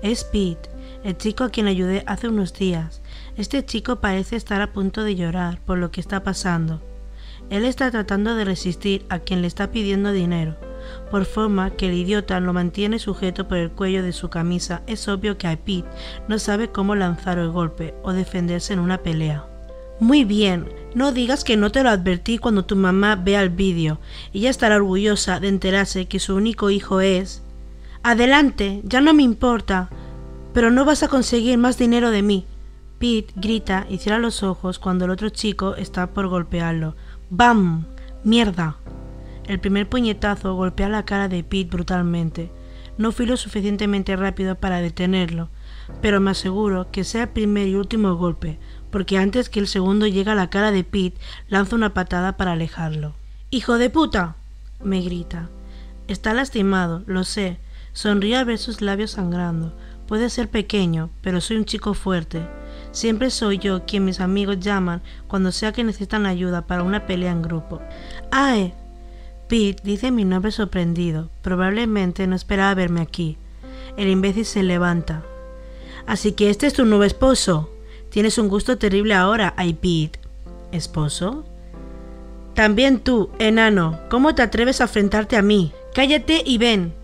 Es 0.00 0.24
Pete, 0.24 0.70
el 1.04 1.16
chico 1.18 1.44
a 1.44 1.50
quien 1.50 1.66
ayudé 1.66 2.04
hace 2.06 2.28
unos 2.28 2.54
días. 2.54 3.02
Este 3.36 3.64
chico 3.64 3.96
parece 3.96 4.36
estar 4.36 4.60
a 4.62 4.72
punto 4.72 5.04
de 5.04 5.16
llorar 5.16 5.58
por 5.60 5.78
lo 5.78 5.90
que 5.90 6.00
está 6.00 6.22
pasando. 6.22 6.80
Él 7.50 7.64
está 7.64 7.90
tratando 7.90 8.34
de 8.34 8.44
resistir 8.44 9.04
a 9.08 9.18
quien 9.18 9.42
le 9.42 9.48
está 9.48 9.70
pidiendo 9.70 10.12
dinero, 10.12 10.56
por 11.10 11.24
forma 11.24 11.70
que 11.70 11.88
el 11.88 11.94
idiota 11.94 12.40
lo 12.40 12.52
mantiene 12.52 12.98
sujeto 12.98 13.48
por 13.48 13.58
el 13.58 13.70
cuello 13.70 14.02
de 14.02 14.12
su 14.12 14.30
camisa. 14.30 14.82
Es 14.86 15.08
obvio 15.08 15.38
que 15.38 15.46
a 15.46 15.56
Pete 15.56 15.88
no 16.28 16.38
sabe 16.38 16.68
cómo 16.68 16.94
lanzar 16.94 17.38
el 17.38 17.50
golpe 17.50 17.94
o 18.02 18.12
defenderse 18.12 18.72
en 18.72 18.78
una 18.78 18.98
pelea. 18.98 19.46
Muy 20.00 20.24
bien, 20.24 20.68
no 20.94 21.12
digas 21.12 21.44
que 21.44 21.56
no 21.56 21.70
te 21.70 21.82
lo 21.82 21.90
advertí 21.90 22.38
cuando 22.38 22.64
tu 22.64 22.74
mamá 22.74 23.14
vea 23.14 23.42
el 23.42 23.50
vídeo. 23.50 24.00
Ella 24.32 24.50
estará 24.50 24.76
orgullosa 24.76 25.38
de 25.38 25.48
enterarse 25.48 26.06
que 26.06 26.18
su 26.18 26.34
único 26.34 26.70
hijo 26.70 27.00
es... 27.00 27.42
Adelante, 28.02 28.80
ya 28.82 29.00
no 29.00 29.14
me 29.14 29.22
importa. 29.22 29.90
Pero 30.52 30.72
no 30.72 30.84
vas 30.84 31.04
a 31.04 31.08
conseguir 31.08 31.56
más 31.56 31.78
dinero 31.78 32.10
de 32.10 32.22
mí. 32.22 32.46
Pete 32.98 33.32
grita 33.36 33.86
y 33.88 33.98
cierra 33.98 34.18
los 34.18 34.42
ojos 34.42 34.78
cuando 34.78 35.04
el 35.04 35.12
otro 35.12 35.28
chico 35.28 35.76
está 35.76 36.08
por 36.08 36.26
golpearlo. 36.26 36.96
¡Bam! 37.30 37.84
¡Mierda! 38.24 38.76
El 39.46 39.60
primer 39.60 39.88
puñetazo 39.88 40.54
golpea 40.54 40.88
la 40.88 41.04
cara 41.04 41.28
de 41.28 41.42
Pete 41.42 41.70
brutalmente. 41.70 42.50
No 42.98 43.12
fui 43.12 43.26
lo 43.26 43.36
suficientemente 43.36 44.14
rápido 44.16 44.54
para 44.54 44.80
detenerlo, 44.80 45.48
pero 46.00 46.20
me 46.20 46.30
aseguro 46.30 46.90
que 46.90 47.04
sea 47.04 47.22
el 47.22 47.28
primer 47.30 47.68
y 47.68 47.74
último 47.74 48.16
golpe, 48.16 48.58
porque 48.90 49.18
antes 49.18 49.48
que 49.48 49.60
el 49.60 49.66
segundo 49.66 50.06
llegue 50.06 50.30
a 50.30 50.36
la 50.36 50.50
cara 50.50 50.70
de 50.70 50.84
Pete, 50.84 51.18
lanzo 51.48 51.76
una 51.76 51.94
patada 51.94 52.36
para 52.36 52.52
alejarlo. 52.52 53.14
¡Hijo 53.50 53.78
de 53.78 53.90
puta! 53.90 54.36
me 54.82 55.00
grita. 55.00 55.48
Está 56.08 56.34
lastimado, 56.34 57.02
lo 57.06 57.24
sé, 57.24 57.58
Sonríe 57.92 58.36
al 58.36 58.46
ver 58.46 58.58
sus 58.58 58.80
labios 58.80 59.12
sangrando. 59.12 59.74
Puede 60.06 60.30
ser 60.30 60.48
pequeño, 60.48 61.10
pero 61.20 61.40
soy 61.40 61.58
un 61.58 61.64
chico 61.64 61.94
fuerte. 61.94 62.46
Siempre 62.90 63.30
soy 63.30 63.58
yo 63.58 63.84
quien 63.84 64.04
mis 64.04 64.20
amigos 64.20 64.60
llaman 64.60 65.02
cuando 65.28 65.52
sea 65.52 65.72
que 65.72 65.84
necesitan 65.84 66.26
ayuda 66.26 66.66
para 66.66 66.82
una 66.82 67.06
pelea 67.06 67.32
en 67.32 67.42
grupo. 67.42 67.80
¡Ae! 68.30 68.74
Pete 69.52 69.82
dice 69.84 70.10
mi 70.10 70.24
nombre 70.24 70.50
sorprendido. 70.50 71.28
Probablemente 71.42 72.26
no 72.26 72.34
esperaba 72.34 72.72
verme 72.72 73.02
aquí. 73.02 73.36
El 73.98 74.08
imbécil 74.08 74.46
se 74.46 74.62
levanta. 74.62 75.24
Así 76.06 76.32
que 76.32 76.48
este 76.48 76.66
es 76.66 76.72
tu 76.72 76.86
nuevo 76.86 77.04
esposo. 77.04 77.68
Tienes 78.08 78.38
un 78.38 78.48
gusto 78.48 78.78
terrible 78.78 79.12
ahora, 79.12 79.52
ay 79.58 79.74
Pete. 79.74 80.18
¿Esposo? 80.72 81.44
También 82.54 83.00
tú, 83.00 83.28
enano. 83.38 84.00
¿Cómo 84.08 84.34
te 84.34 84.40
atreves 84.40 84.80
a 84.80 84.84
enfrentarte 84.84 85.36
a 85.36 85.42
mí? 85.42 85.74
Cállate 85.94 86.42
y 86.46 86.56
ven. 86.56 86.94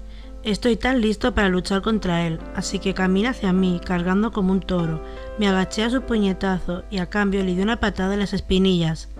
Estoy 0.43 0.77
tan 0.77 1.03
listo 1.03 1.35
para 1.35 1.51
luchar 1.51 1.83
contra 1.83 2.27
él, 2.27 2.39
así 2.55 2.79
que 2.79 2.95
camina 2.95 3.31
hacia 3.31 3.53
mí, 3.53 3.79
cargando 3.85 4.33
como 4.33 4.53
un 4.53 4.61
toro. 4.61 5.03
Me 5.39 5.49
agaché 5.49 5.85
a 5.85 5.91
su 5.91 6.01
puñetazo 6.01 6.85
y 6.91 6.97
a 6.97 7.11
cambio 7.11 7.45
le 7.45 7.55
di 7.55 7.61
una 7.61 7.79
patada 7.79 8.15
en 8.15 8.21
las 8.21 8.33
espinillas. 8.33 9.11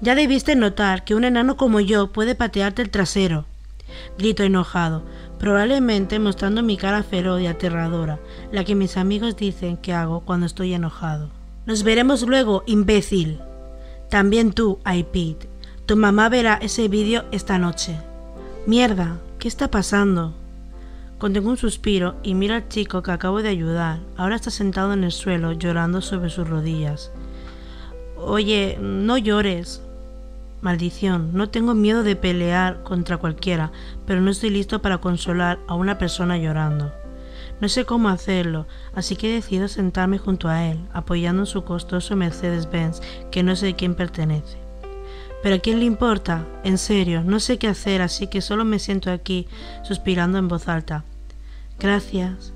Ya 0.00 0.14
debiste 0.14 0.56
notar 0.56 1.04
que 1.04 1.14
un 1.14 1.24
enano 1.24 1.56
como 1.56 1.80
yo 1.80 2.12
puede 2.12 2.34
patearte 2.34 2.82
el 2.82 2.90
trasero. 2.90 3.46
Grito 4.18 4.42
enojado, 4.42 5.02
probablemente 5.38 6.18
mostrando 6.18 6.62
mi 6.62 6.76
cara 6.76 7.02
feroz 7.02 7.40
y 7.40 7.46
aterradora, 7.46 8.18
la 8.52 8.64
que 8.64 8.74
mis 8.74 8.96
amigos 8.96 9.36
dicen 9.36 9.76
que 9.76 9.92
hago 9.92 10.20
cuando 10.20 10.46
estoy 10.46 10.74
enojado. 10.74 11.30
Nos 11.66 11.82
veremos 11.82 12.22
luego, 12.22 12.64
imbécil. 12.66 13.40
También 14.08 14.52
tú, 14.52 14.78
iPete. 14.84 15.48
Tu 15.86 15.96
mamá 15.96 16.28
verá 16.28 16.58
ese 16.62 16.88
vídeo 16.88 17.24
esta 17.32 17.58
noche. 17.58 17.96
Mierda, 18.66 19.18
¿qué 19.38 19.48
está 19.48 19.70
pasando? 19.70 20.32
Contengo 21.18 21.50
un 21.50 21.56
suspiro 21.56 22.16
y 22.22 22.34
miro 22.34 22.54
al 22.54 22.68
chico 22.68 23.02
que 23.02 23.12
acabo 23.12 23.42
de 23.42 23.48
ayudar. 23.48 24.00
Ahora 24.16 24.36
está 24.36 24.50
sentado 24.50 24.92
en 24.92 25.04
el 25.04 25.12
suelo 25.12 25.52
llorando 25.52 26.00
sobre 26.00 26.30
sus 26.30 26.48
rodillas. 26.48 27.12
Oye, 28.24 28.78
no 28.80 29.18
llores. 29.18 29.82
Maldición, 30.60 31.30
no 31.32 31.48
tengo 31.48 31.74
miedo 31.74 32.04
de 32.04 32.14
pelear 32.14 32.84
contra 32.84 33.16
cualquiera, 33.16 33.72
pero 34.06 34.20
no 34.20 34.30
estoy 34.30 34.50
listo 34.50 34.80
para 34.80 34.98
consolar 34.98 35.58
a 35.66 35.74
una 35.74 35.98
persona 35.98 36.38
llorando. 36.38 36.92
No 37.60 37.68
sé 37.68 37.84
cómo 37.84 38.08
hacerlo, 38.08 38.66
así 38.94 39.16
que 39.16 39.32
decido 39.32 39.66
sentarme 39.66 40.18
junto 40.18 40.48
a 40.48 40.66
él, 40.66 40.78
apoyando 40.92 41.46
su 41.46 41.64
costoso 41.64 42.14
Mercedes-Benz 42.14 43.00
que 43.32 43.42
no 43.42 43.56
sé 43.56 43.66
de 43.66 43.74
quién 43.74 43.96
pertenece. 43.96 44.58
Pero 45.42 45.56
a 45.56 45.58
quién 45.58 45.80
le 45.80 45.84
importa? 45.84 46.46
En 46.62 46.78
serio, 46.78 47.24
no 47.24 47.40
sé 47.40 47.58
qué 47.58 47.66
hacer, 47.66 48.02
así 48.02 48.28
que 48.28 48.40
solo 48.40 48.64
me 48.64 48.78
siento 48.78 49.10
aquí, 49.10 49.48
suspirando 49.82 50.38
en 50.38 50.46
voz 50.46 50.68
alta. 50.68 51.04
Gracias, 51.80 52.52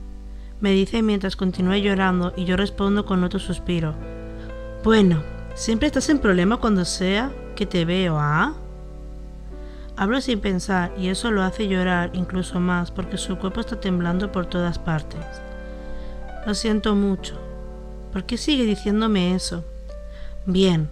me 0.61 0.71
dice 0.71 1.03
mientras 1.03 1.35
continúa 1.35 1.77
llorando 1.77 2.33
y 2.37 2.45
yo 2.45 2.57
respondo 2.57 3.05
con 3.05 3.25
otro 3.25 3.41
suspiro. 3.41 3.95
Bueno, 4.85 5.25
siempre 5.57 5.89
estás 5.89 6.09
en 6.11 6.21
problema 6.21 6.59
cuando 6.59 6.85
sea 6.85 7.33
que 7.57 7.67
te 7.67 7.85
veo, 7.85 8.19
¿ah? 8.21 8.55
Hablo 9.97 10.21
sin 10.21 10.41
pensar 10.41 10.93
y 10.99 11.09
eso 11.09 11.31
lo 11.31 11.43
hace 11.43 11.67
llorar 11.67 12.11
incluso 12.13 12.61
más 12.61 12.91
porque 12.91 13.17
su 13.17 13.39
cuerpo 13.39 13.61
está 13.61 13.81
temblando 13.81 14.31
por 14.31 14.47
todas 14.47 14.79
partes. 14.79 15.25
Lo 16.47 16.55
siento 16.55 16.95
mucho. 16.95 17.35
¿Por 18.13 18.25
qué 18.25 18.37
sigue 18.37 18.65
diciéndome 18.65 19.35
eso? 19.35 19.65
Bien. 20.45 20.91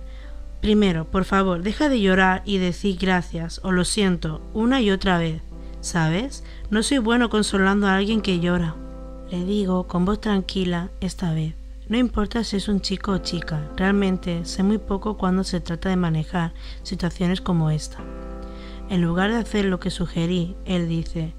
Primero, 0.63 1.05
por 1.05 1.27
favor, 1.27 1.63
deja 1.63 1.91
de 1.91 2.01
llorar 2.01 2.41
y 2.47 2.57
decir 2.57 2.97
gracias 2.99 3.61
o 3.63 3.71
lo 3.71 3.85
siento 3.85 4.41
una 4.55 4.81
y 4.81 4.91
otra 4.91 5.19
vez. 5.19 5.43
¿Sabes? 5.83 6.43
No 6.71 6.83
soy 6.83 6.97
bueno 6.97 7.29
consolando 7.29 7.87
a 7.87 7.97
alguien 7.97 8.23
que 8.23 8.41
llora. 8.41 8.75
Le 9.31 9.45
digo 9.45 9.87
con 9.87 10.07
voz 10.07 10.23
tranquila 10.23 10.89
esta 11.01 11.35
vez. 11.35 11.55
No 11.87 11.99
importa 11.99 12.45
si 12.45 12.57
es 12.57 12.69
un 12.69 12.81
chico 12.81 13.13
o 13.13 13.19
chica, 13.19 13.71
realmente 13.77 14.47
sé 14.47 14.63
muy 14.63 14.79
poco 14.79 15.19
cuando 15.19 15.45
se 15.45 15.61
trata 15.61 15.91
de 15.91 15.97
manejar 15.97 16.55
situaciones 16.83 17.43
como 17.43 17.69
esta. 17.69 17.99
En 18.89 19.03
lugar 19.03 19.31
de 19.31 19.37
hacer 19.37 19.67
lo 19.67 19.81
que 19.81 19.91
sugerí, 19.91 20.57
él 20.65 20.89
dice, 20.89 21.35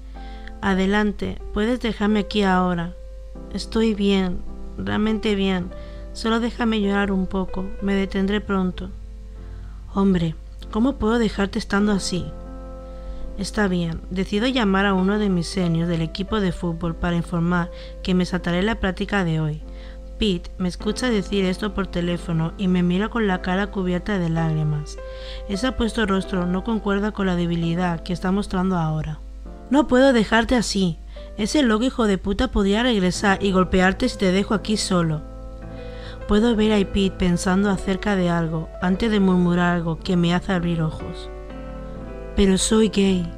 Adelante, 0.62 1.40
puedes 1.52 1.80
dejarme 1.80 2.20
aquí 2.20 2.44
ahora. 2.44 2.94
Estoy 3.52 3.94
bien, 3.94 4.38
realmente 4.78 5.34
bien. 5.34 5.70
Solo 6.12 6.38
déjame 6.38 6.80
llorar 6.80 7.10
un 7.10 7.26
poco, 7.26 7.68
me 7.82 7.94
detendré 7.94 8.40
pronto. 8.40 8.90
Hombre, 9.94 10.36
¿cómo 10.70 10.96
puedo 10.96 11.18
dejarte 11.18 11.58
estando 11.58 11.90
así? 11.90 12.24
Está 13.36 13.66
bien, 13.66 14.00
decido 14.10 14.46
llamar 14.46 14.86
a 14.86 14.94
uno 14.94 15.18
de 15.18 15.28
mis 15.28 15.48
seniors 15.48 15.88
del 15.88 16.02
equipo 16.02 16.40
de 16.40 16.52
fútbol 16.52 16.94
para 16.94 17.16
informar 17.16 17.70
que 18.02 18.14
me 18.14 18.24
saltaré 18.24 18.62
la 18.62 18.80
práctica 18.80 19.24
de 19.24 19.40
hoy. 19.40 19.62
Pete 20.18 20.50
me 20.56 20.68
escucha 20.68 21.10
decir 21.10 21.44
esto 21.44 21.74
por 21.74 21.86
teléfono 21.86 22.54
y 22.56 22.68
me 22.68 22.82
mira 22.82 23.10
con 23.10 23.26
la 23.26 23.42
cara 23.42 23.66
cubierta 23.66 24.18
de 24.18 24.30
lágrimas. 24.30 24.96
Ese 25.48 25.66
apuesto 25.66 26.06
rostro 26.06 26.46
no 26.46 26.64
concuerda 26.64 27.12
con 27.12 27.26
la 27.26 27.36
debilidad 27.36 28.02
que 28.02 28.14
está 28.14 28.32
mostrando 28.32 28.76
ahora. 28.76 29.20
No 29.68 29.86
puedo 29.86 30.12
dejarte 30.12 30.54
así. 30.54 30.98
Ese 31.36 31.62
loco 31.62 31.84
hijo 31.84 32.06
de 32.06 32.16
puta 32.16 32.48
podría 32.48 32.82
regresar 32.82 33.42
y 33.42 33.52
golpearte 33.52 34.08
si 34.08 34.16
te 34.16 34.32
dejo 34.32 34.54
aquí 34.54 34.78
solo. 34.78 35.20
Puedo 36.28 36.56
ver 36.56 36.72
a 36.72 36.92
Pete 36.92 37.16
pensando 37.16 37.70
acerca 37.70 38.16
de 38.16 38.30
algo 38.30 38.68
antes 38.80 39.10
de 39.10 39.20
murmurar 39.20 39.76
algo 39.76 39.98
que 39.98 40.16
me 40.16 40.34
hace 40.34 40.52
abrir 40.52 40.80
ojos. 40.80 41.28
Pero 42.36 42.56
soy 42.56 42.88
gay. 42.88 43.35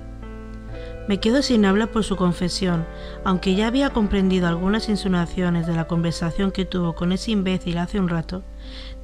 Me 1.09 1.21
quedo 1.21 1.41
sin 1.41 1.65
habla 1.65 1.87
por 1.87 2.05
su 2.05 2.17
confesión, 2.17 2.85
aunque 3.25 3.55
ya 3.55 3.67
había 3.67 3.89
comprendido 3.91 4.47
algunas 4.47 4.91
insinuaciones 4.91 5.67
de 5.67 5.75
la 5.75 5.87
conversación 5.87 6.53
que 6.53 6.67
tuvo 6.67 6.95
con 6.95 7.13
ese 7.13 7.31
imbécil 7.31 7.79
hace 7.79 7.99
un 7.99 8.11
rato. 8.11 8.43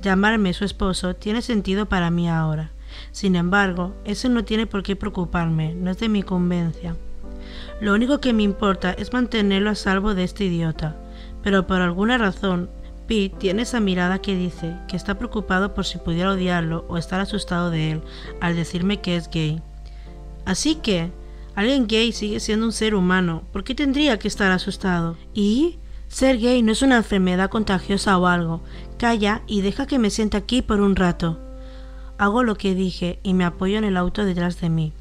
Llamarme 0.02 0.52
su 0.52 0.66
esposo 0.66 1.16
tiene 1.16 1.40
sentido 1.40 1.86
para 1.86 2.10
mí 2.10 2.28
ahora. 2.28 2.72
Sin 3.10 3.36
embargo, 3.36 3.94
eso 4.04 4.28
no 4.28 4.44
tiene 4.44 4.66
por 4.66 4.82
qué 4.82 4.96
preocuparme, 4.96 5.74
no 5.74 5.90
es 5.90 5.98
de 5.98 6.10
mi 6.10 6.22
convencia. 6.22 6.94
Lo 7.80 7.94
único 7.94 8.20
que 8.20 8.34
me 8.34 8.42
importa 8.42 8.92
es 8.92 9.14
mantenerlo 9.14 9.70
a 9.70 9.74
salvo 9.74 10.14
de 10.14 10.24
este 10.24 10.44
idiota, 10.44 10.96
pero 11.42 11.66
por 11.66 11.80
alguna 11.80 12.18
razón, 12.18 12.68
Pete 13.06 13.34
tiene 13.38 13.62
esa 13.62 13.80
mirada 13.80 14.20
que 14.20 14.34
dice 14.34 14.76
que 14.88 14.96
está 14.96 15.16
preocupado 15.16 15.72
por 15.72 15.86
si 15.86 15.96
pudiera 15.96 16.32
odiarlo 16.32 16.84
o 16.88 16.98
estar 16.98 17.20
asustado 17.20 17.70
de 17.70 17.92
él 17.92 18.02
al 18.42 18.56
decirme 18.56 19.00
que 19.00 19.16
es 19.16 19.30
gay. 19.30 19.62
Así 20.44 20.74
que, 20.76 21.10
Alguien 21.54 21.86
gay 21.86 22.12
sigue 22.12 22.40
siendo 22.40 22.66
un 22.66 22.72
ser 22.72 22.94
humano. 22.94 23.44
¿Por 23.52 23.62
qué 23.62 23.74
tendría 23.74 24.18
que 24.18 24.28
estar 24.28 24.50
asustado? 24.50 25.16
¿Y? 25.34 25.78
Ser 26.08 26.38
gay 26.38 26.62
no 26.62 26.72
es 26.72 26.82
una 26.82 26.96
enfermedad 26.96 27.50
contagiosa 27.50 28.18
o 28.18 28.26
algo. 28.26 28.62
Calla 28.98 29.42
y 29.46 29.60
deja 29.60 29.86
que 29.86 29.98
me 29.98 30.10
siente 30.10 30.36
aquí 30.36 30.62
por 30.62 30.80
un 30.80 30.96
rato. 30.96 31.40
Hago 32.18 32.42
lo 32.42 32.56
que 32.56 32.74
dije 32.74 33.18
y 33.22 33.34
me 33.34 33.44
apoyo 33.44 33.78
en 33.78 33.84
el 33.84 33.96
auto 33.96 34.24
detrás 34.24 34.60
de 34.60 34.68
mí. 34.68 34.92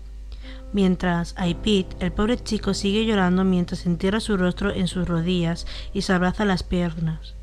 Mientras, 0.74 1.36
a 1.38 1.45
Pete, 1.45 1.95
el 2.00 2.12
pobre 2.12 2.38
chico 2.38 2.74
sigue 2.74 3.05
llorando 3.05 3.43
mientras 3.43 3.86
entierra 3.86 4.19
su 4.19 4.38
rostro 4.38 4.72
en 4.72 4.88
sus 4.88 5.07
rodillas 5.07 5.67
y 5.93 6.01
se 6.01 6.13
abraza 6.13 6.45
las 6.45 6.63
piernas. 6.63 7.36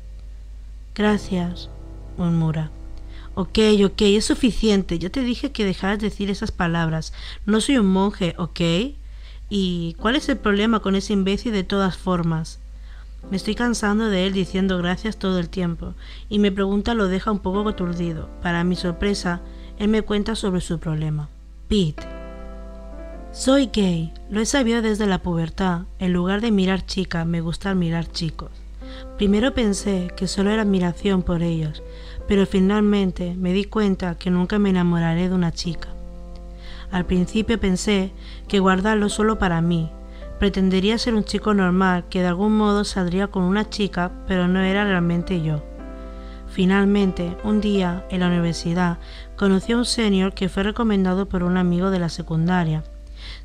Gracias, 0.95 1.69
murmura. 2.17 2.71
Ok, 3.33 3.59
ok, 3.85 4.01
es 4.01 4.25
suficiente. 4.25 4.99
Ya 4.99 5.09
te 5.09 5.21
dije 5.21 5.53
que 5.53 5.63
dejaras 5.63 5.99
de 5.99 6.09
decir 6.09 6.29
esas 6.29 6.51
palabras. 6.51 7.13
No 7.45 7.61
soy 7.61 7.77
un 7.77 7.87
monje, 7.87 8.35
¿ok? 8.37 8.59
¿Y 9.53 9.95
cuál 9.95 10.15
es 10.15 10.29
el 10.29 10.37
problema 10.37 10.79
con 10.79 10.95
ese 10.95 11.11
imbécil 11.11 11.51
de 11.51 11.65
todas 11.65 11.97
formas? 11.97 12.61
Me 13.29 13.35
estoy 13.35 13.53
cansando 13.53 14.07
de 14.07 14.25
él 14.25 14.31
diciendo 14.31 14.77
gracias 14.77 15.17
todo 15.17 15.39
el 15.39 15.49
tiempo, 15.49 15.93
y 16.29 16.39
mi 16.39 16.51
pregunta 16.51 16.93
lo 16.93 17.09
deja 17.09 17.31
un 17.33 17.39
poco 17.39 17.67
aturdido. 17.67 18.29
Para 18.41 18.63
mi 18.63 18.77
sorpresa, 18.77 19.41
él 19.77 19.89
me 19.89 20.03
cuenta 20.03 20.35
sobre 20.35 20.61
su 20.61 20.79
problema. 20.79 21.27
Pete. 21.67 22.07
Soy 23.33 23.69
gay, 23.73 24.13
lo 24.29 24.39
he 24.39 24.45
sabido 24.45 24.81
desde 24.81 25.05
la 25.05 25.21
pubertad. 25.21 25.81
En 25.99 26.13
lugar 26.13 26.39
de 26.39 26.51
mirar 26.51 26.85
chicas, 26.85 27.27
me 27.27 27.41
gusta 27.41 27.75
mirar 27.75 28.09
chicos. 28.09 28.51
Primero 29.17 29.53
pensé 29.53 30.13
que 30.15 30.27
solo 30.27 30.51
era 30.51 30.61
admiración 30.61 31.23
por 31.23 31.43
ellos, 31.43 31.83
pero 32.25 32.45
finalmente 32.45 33.35
me 33.35 33.51
di 33.51 33.65
cuenta 33.65 34.17
que 34.17 34.31
nunca 34.31 34.59
me 34.59 34.69
enamoraré 34.69 35.27
de 35.27 35.35
una 35.35 35.51
chica. 35.51 35.89
Al 36.91 37.05
principio 37.05 37.59
pensé 37.59 38.11
que 38.47 38.59
guardarlo 38.59 39.09
solo 39.09 39.39
para 39.39 39.61
mí. 39.61 39.89
Pretendería 40.39 40.97
ser 40.97 41.13
un 41.13 41.23
chico 41.23 41.53
normal 41.53 42.05
que 42.09 42.21
de 42.21 42.27
algún 42.27 42.57
modo 42.57 42.83
saldría 42.83 43.27
con 43.27 43.43
una 43.43 43.69
chica, 43.69 44.11
pero 44.27 44.47
no 44.47 44.59
era 44.59 44.83
realmente 44.83 45.41
yo. 45.41 45.63
Finalmente, 46.47 47.37
un 47.45 47.61
día, 47.61 48.05
en 48.09 48.19
la 48.19 48.27
universidad, 48.27 48.97
conocí 49.37 49.71
a 49.71 49.77
un 49.77 49.85
senior 49.85 50.33
que 50.33 50.49
fue 50.49 50.63
recomendado 50.63 51.29
por 51.29 51.43
un 51.43 51.55
amigo 51.55 51.91
de 51.91 51.99
la 51.99 52.09
secundaria. 52.09 52.83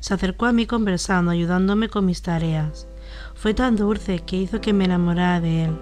Se 0.01 0.13
acercó 0.13 0.45
a 0.45 0.51
mí 0.51 0.65
conversando, 0.65 1.31
ayudándome 1.31 1.87
con 1.87 2.05
mis 2.05 2.21
tareas. 2.21 2.87
Fue 3.33 3.53
tan 3.53 3.77
dulce 3.77 4.19
que 4.19 4.35
hizo 4.35 4.59
que 4.59 4.73
me 4.73 4.85
enamorara 4.85 5.39
de 5.39 5.65
él. 5.65 5.77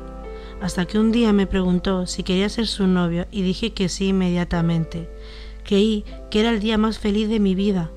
Hasta 0.61 0.85
que 0.85 0.99
un 0.99 1.11
día 1.11 1.33
me 1.33 1.47
preguntó 1.47 2.05
si 2.05 2.21
quería 2.21 2.47
ser 2.49 2.67
su 2.67 2.85
novio 2.85 3.25
y 3.31 3.41
dije 3.41 3.73
que 3.73 3.89
sí 3.89 4.09
inmediatamente. 4.09 5.09
Creí 5.65 6.05
que 6.29 6.39
era 6.39 6.51
el 6.51 6.59
día 6.59 6.77
más 6.77 6.99
feliz 6.99 7.27
de 7.27 7.39
mi 7.39 7.55
vida, 7.55 7.89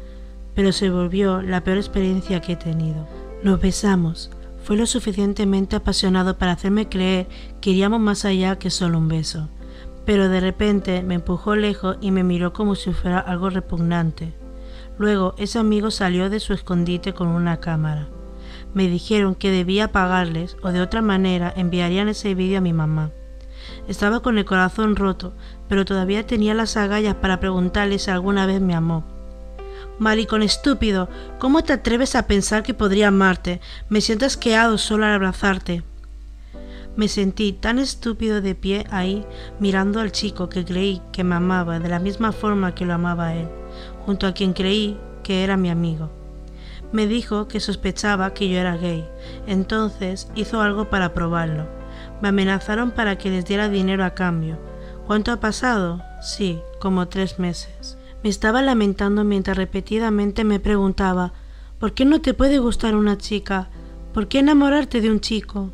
pero 0.55 0.73
se 0.73 0.91
volvió 0.91 1.43
la 1.43 1.63
peor 1.63 1.77
experiencia 1.77 2.41
que 2.41 2.55
he 2.55 2.57
tenido. 2.57 3.07
Nos 3.43 3.61
besamos. 3.61 4.31
Fue 4.65 4.77
lo 4.77 4.87
suficientemente 4.87 5.77
apasionado 5.77 6.37
para 6.37 6.53
hacerme 6.53 6.89
creer 6.89 7.29
que 7.61 7.71
iríamos 7.71 8.01
más 8.01 8.25
allá 8.25 8.59
que 8.59 8.71
solo 8.71 8.99
un 8.99 9.09
beso. 9.09 9.49
Pero 10.05 10.29
de 10.29 10.41
repente 10.41 11.03
me 11.03 11.15
empujó 11.15 11.55
lejos 11.55 11.99
y 12.01 12.11
me 12.11 12.25
miró 12.25 12.53
como 12.53 12.75
si 12.75 12.93
fuera 12.93 13.19
algo 13.19 13.51
repugnante. 13.51 14.33
Luego 14.99 15.35
ese 15.39 15.59
amigo 15.59 15.91
salió 15.91 16.29
de 16.29 16.41
su 16.41 16.55
escondite 16.55 17.13
con 17.13 17.29
una 17.29 17.61
cámara. 17.61 18.09
Me 18.75 18.89
dijeron 18.89 19.35
que 19.35 19.51
debía 19.51 19.93
pagarles 19.93 20.57
o 20.63 20.73
de 20.73 20.81
otra 20.81 21.03
manera 21.03 21.53
enviarían 21.55 22.09
ese 22.09 22.35
vídeo 22.35 22.59
a 22.59 22.63
mi 22.63 22.73
mamá. 22.73 23.11
Estaba 23.87 24.21
con 24.21 24.39
el 24.39 24.45
corazón 24.45 24.97
roto, 24.97 25.33
pero 25.69 25.85
todavía 25.85 26.27
tenía 26.27 26.55
las 26.55 26.77
agallas 26.77 27.15
para 27.15 27.41
preguntarle 27.41 27.99
si 27.99 28.11
alguna 28.11 28.47
vez 28.47 28.61
me 28.61 28.75
amó. 28.75 29.05
Maricón 29.99 30.43
estúpido, 30.43 31.09
¿cómo 31.39 31.63
te 31.63 31.73
atreves 31.73 32.15
a 32.15 32.27
pensar 32.27 32.63
que 32.63 32.75
podría 32.75 33.09
amarte? 33.09 33.61
Me 33.89 34.01
siento 34.01 34.27
asqueado 34.27 34.79
solo 34.79 35.07
al 35.07 35.13
abrazarte. 35.13 35.83
Me 36.97 37.09
sentí 37.09 37.53
tan 37.53 37.79
estúpido 37.79 38.41
de 38.41 38.55
pie 38.55 38.87
ahí, 38.91 39.25
mirando 39.61 40.01
al 40.01 40.13
chico 40.13 40.49
que 40.49 40.65
creí 40.65 41.03
que 41.13 41.25
me 41.25 41.35
amaba 41.35 41.79
de 41.79 41.89
la 41.89 41.99
misma 41.99 42.33
forma 42.33 42.75
que 42.75 42.85
lo 42.85 42.95
amaba 42.95 43.35
él, 43.35 43.49
junto 44.05 44.27
a 44.27 44.33
quien 44.33 44.53
creí 44.53 44.99
que 45.23 45.45
era 45.45 45.57
mi 45.57 45.71
amigo. 45.71 46.11
Me 46.91 47.07
dijo 47.07 47.49
que 47.49 47.61
sospechaba 47.61 48.33
que 48.35 48.49
yo 48.49 48.59
era 48.59 48.77
gay, 48.77 49.05
entonces 49.47 50.29
hizo 50.35 50.61
algo 50.61 50.91
para 50.91 51.13
probarlo. 51.13 51.67
Me 52.23 52.29
amenazaron 52.29 52.93
para 52.93 53.17
que 53.19 53.31
les 53.31 53.45
diera 53.45 53.69
dinero 53.69 54.05
a 54.05 54.15
cambio, 54.15 54.59
¿Cuánto 55.09 55.33
ha 55.33 55.41
pasado? 55.41 56.03
Sí, 56.21 56.59
como 56.81 57.09
tres 57.09 57.39
meses. 57.39 57.97
Me 58.23 58.29
estaba 58.29 58.61
lamentando 58.61 59.25
mientras 59.25 59.57
repetidamente 59.57 60.45
me 60.45 60.61
preguntaba 60.61 61.33
¿Por 61.81 61.95
qué 61.95 62.05
no 62.05 62.21
te 62.21 62.35
puede 62.35 62.59
gustar 62.59 62.95
una 62.95 63.17
chica? 63.17 63.71
¿Por 64.13 64.29
qué 64.29 64.41
enamorarte 64.41 65.01
de 65.01 65.11
un 65.11 65.21
chico? 65.21 65.71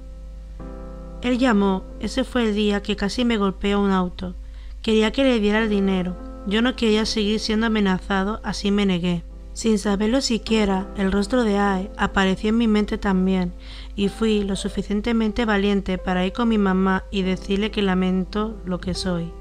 Él 1.20 1.38
llamó, 1.38 1.83
ese 1.99 2.23
fue 2.23 2.44
el 2.44 2.55
día 2.55 2.81
que 2.81 2.94
casi 2.94 3.25
me 3.25 3.37
golpeó 3.37 3.81
un 3.81 3.90
auto. 3.90 4.37
Quería 4.83 5.11
que 5.11 5.25
le 5.25 5.40
diera 5.40 5.59
el 5.64 5.68
dinero. 5.68 6.14
Yo 6.47 6.62
no 6.62 6.77
quería 6.77 7.05
seguir 7.05 7.40
siendo 7.40 7.66
amenazado, 7.66 8.40
así 8.44 8.70
me 8.70 8.87
negué. 8.87 9.25
Sin 9.55 9.79
saberlo 9.79 10.21
siquiera, 10.21 10.88
el 10.97 11.12
rostro 11.12 11.45
de 11.45 11.59
Ae 11.59 11.90
apareció 11.97 12.51
en 12.51 12.59
mi 12.59 12.67
mente 12.67 12.99
también, 12.99 13.53
y 13.95 14.09
fui 14.09 14.43
lo 14.43 14.57
suficientemente 14.57 15.45
valiente 15.45 15.97
para 15.97 16.27
ir 16.27 16.33
con 16.33 16.49
mi 16.49 16.59
mamá 16.59 17.05
y 17.12 17.23
decirle 17.23 17.71
que 17.71 17.81
lamento 17.81 18.61
lo 18.64 18.81
que 18.81 18.95
soy. 18.95 19.33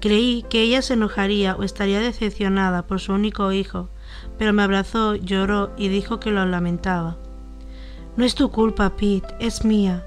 Creí 0.00 0.46
que 0.48 0.62
ella 0.62 0.80
se 0.80 0.94
enojaría 0.94 1.56
o 1.56 1.62
estaría 1.62 2.00
decepcionada 2.00 2.86
por 2.86 3.00
su 3.00 3.12
único 3.12 3.52
hijo, 3.52 3.90
pero 4.38 4.54
me 4.54 4.62
abrazó, 4.62 5.14
lloró 5.14 5.72
y 5.76 5.88
dijo 5.88 6.20
que 6.20 6.30
lo 6.30 6.46
lamentaba. 6.46 7.18
No 8.16 8.24
es 8.24 8.34
tu 8.34 8.50
culpa, 8.50 8.96
Pete, 8.96 9.28
es 9.40 9.62
mía. 9.62 10.06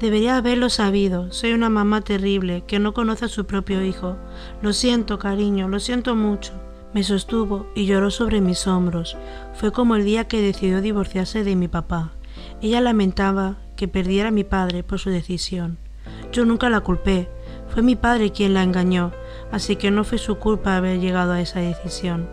Debería 0.00 0.36
haberlo 0.36 0.68
sabido. 0.68 1.30
Soy 1.32 1.52
una 1.52 1.70
mamá 1.70 2.00
terrible 2.00 2.64
que 2.66 2.80
no 2.80 2.92
conoce 2.92 3.26
a 3.26 3.28
su 3.28 3.46
propio 3.46 3.84
hijo. 3.84 4.16
Lo 4.62 4.72
siento, 4.72 5.18
cariño, 5.20 5.68
lo 5.68 5.78
siento 5.78 6.16
mucho. 6.16 6.52
Me 6.94 7.02
sostuvo 7.02 7.66
y 7.74 7.84
lloró 7.84 8.10
sobre 8.10 8.40
mis 8.40 8.66
hombros. 8.66 9.16
Fue 9.54 9.72
como 9.72 9.94
el 9.94 10.04
día 10.04 10.26
que 10.26 10.40
decidió 10.40 10.80
divorciarse 10.80 11.44
de 11.44 11.54
mi 11.54 11.68
papá. 11.68 12.12
Ella 12.62 12.80
lamentaba 12.80 13.56
que 13.76 13.88
perdiera 13.88 14.28
a 14.28 14.32
mi 14.32 14.44
padre 14.44 14.82
por 14.82 14.98
su 14.98 15.10
decisión. 15.10 15.78
Yo 16.32 16.44
nunca 16.44 16.70
la 16.70 16.80
culpé, 16.80 17.28
fue 17.68 17.82
mi 17.82 17.94
padre 17.94 18.32
quien 18.32 18.54
la 18.54 18.62
engañó, 18.62 19.12
así 19.52 19.76
que 19.76 19.90
no 19.90 20.04
fue 20.04 20.18
su 20.18 20.38
culpa 20.38 20.76
haber 20.76 20.98
llegado 20.98 21.32
a 21.32 21.40
esa 21.40 21.60
decisión. 21.60 22.28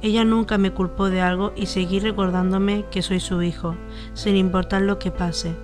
Ella 0.00 0.24
nunca 0.24 0.58
me 0.58 0.72
culpó 0.72 1.10
de 1.10 1.20
algo 1.20 1.52
y 1.56 1.66
seguí 1.66 2.00
recordándome 2.00 2.86
que 2.90 3.02
soy 3.02 3.20
su 3.20 3.42
hijo, 3.42 3.74
sin 4.14 4.36
importar 4.36 4.82
lo 4.82 4.98
que 4.98 5.10
pase. 5.10 5.54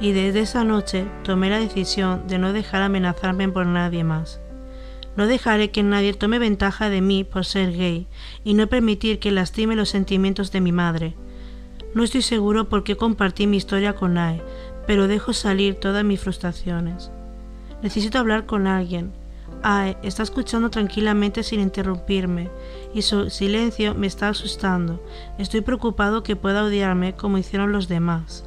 Y 0.00 0.12
desde 0.12 0.40
esa 0.40 0.64
noche 0.64 1.06
tomé 1.22 1.50
la 1.50 1.58
decisión 1.58 2.26
de 2.26 2.38
no 2.38 2.52
dejar 2.52 2.82
amenazarme 2.82 3.48
por 3.48 3.66
nadie 3.66 4.02
más. 4.02 4.40
No 5.16 5.26
dejaré 5.26 5.70
que 5.70 5.82
nadie 5.82 6.14
tome 6.14 6.38
ventaja 6.38 6.88
de 6.88 7.00
mí 7.00 7.24
por 7.24 7.44
ser 7.44 7.72
gay 7.72 8.06
y 8.44 8.54
no 8.54 8.68
permitir 8.68 9.18
que 9.18 9.32
lastime 9.32 9.76
los 9.76 9.88
sentimientos 9.88 10.52
de 10.52 10.60
mi 10.60 10.72
madre. 10.72 11.14
No 11.94 12.04
estoy 12.04 12.22
seguro 12.22 12.68
por 12.68 12.84
qué 12.84 12.96
compartí 12.96 13.46
mi 13.46 13.56
historia 13.56 13.94
con 13.94 14.16
Ae, 14.16 14.40
pero 14.86 15.08
dejo 15.08 15.32
salir 15.32 15.74
todas 15.74 16.04
mis 16.04 16.20
frustraciones. 16.20 17.10
Necesito 17.82 18.18
hablar 18.18 18.46
con 18.46 18.66
alguien. 18.66 19.12
Ae 19.62 19.96
está 20.02 20.22
escuchando 20.22 20.70
tranquilamente 20.70 21.42
sin 21.42 21.60
interrumpirme, 21.60 22.48
y 22.94 23.02
su 23.02 23.28
silencio 23.30 23.94
me 23.94 24.06
está 24.06 24.28
asustando. 24.28 25.02
Estoy 25.38 25.60
preocupado 25.62 26.22
que 26.22 26.36
pueda 26.36 26.64
odiarme 26.64 27.14
como 27.14 27.38
hicieron 27.38 27.72
los 27.72 27.88
demás. 27.88 28.44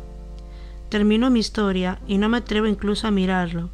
Termino 0.89 1.29
mi 1.29 1.39
historia 1.39 1.99
y 2.07 2.17
no 2.17 2.29
me 2.29 2.37
atrevo 2.37 2.67
incluso 2.67 3.07
a 3.07 3.11
mirarlo. 3.11 3.69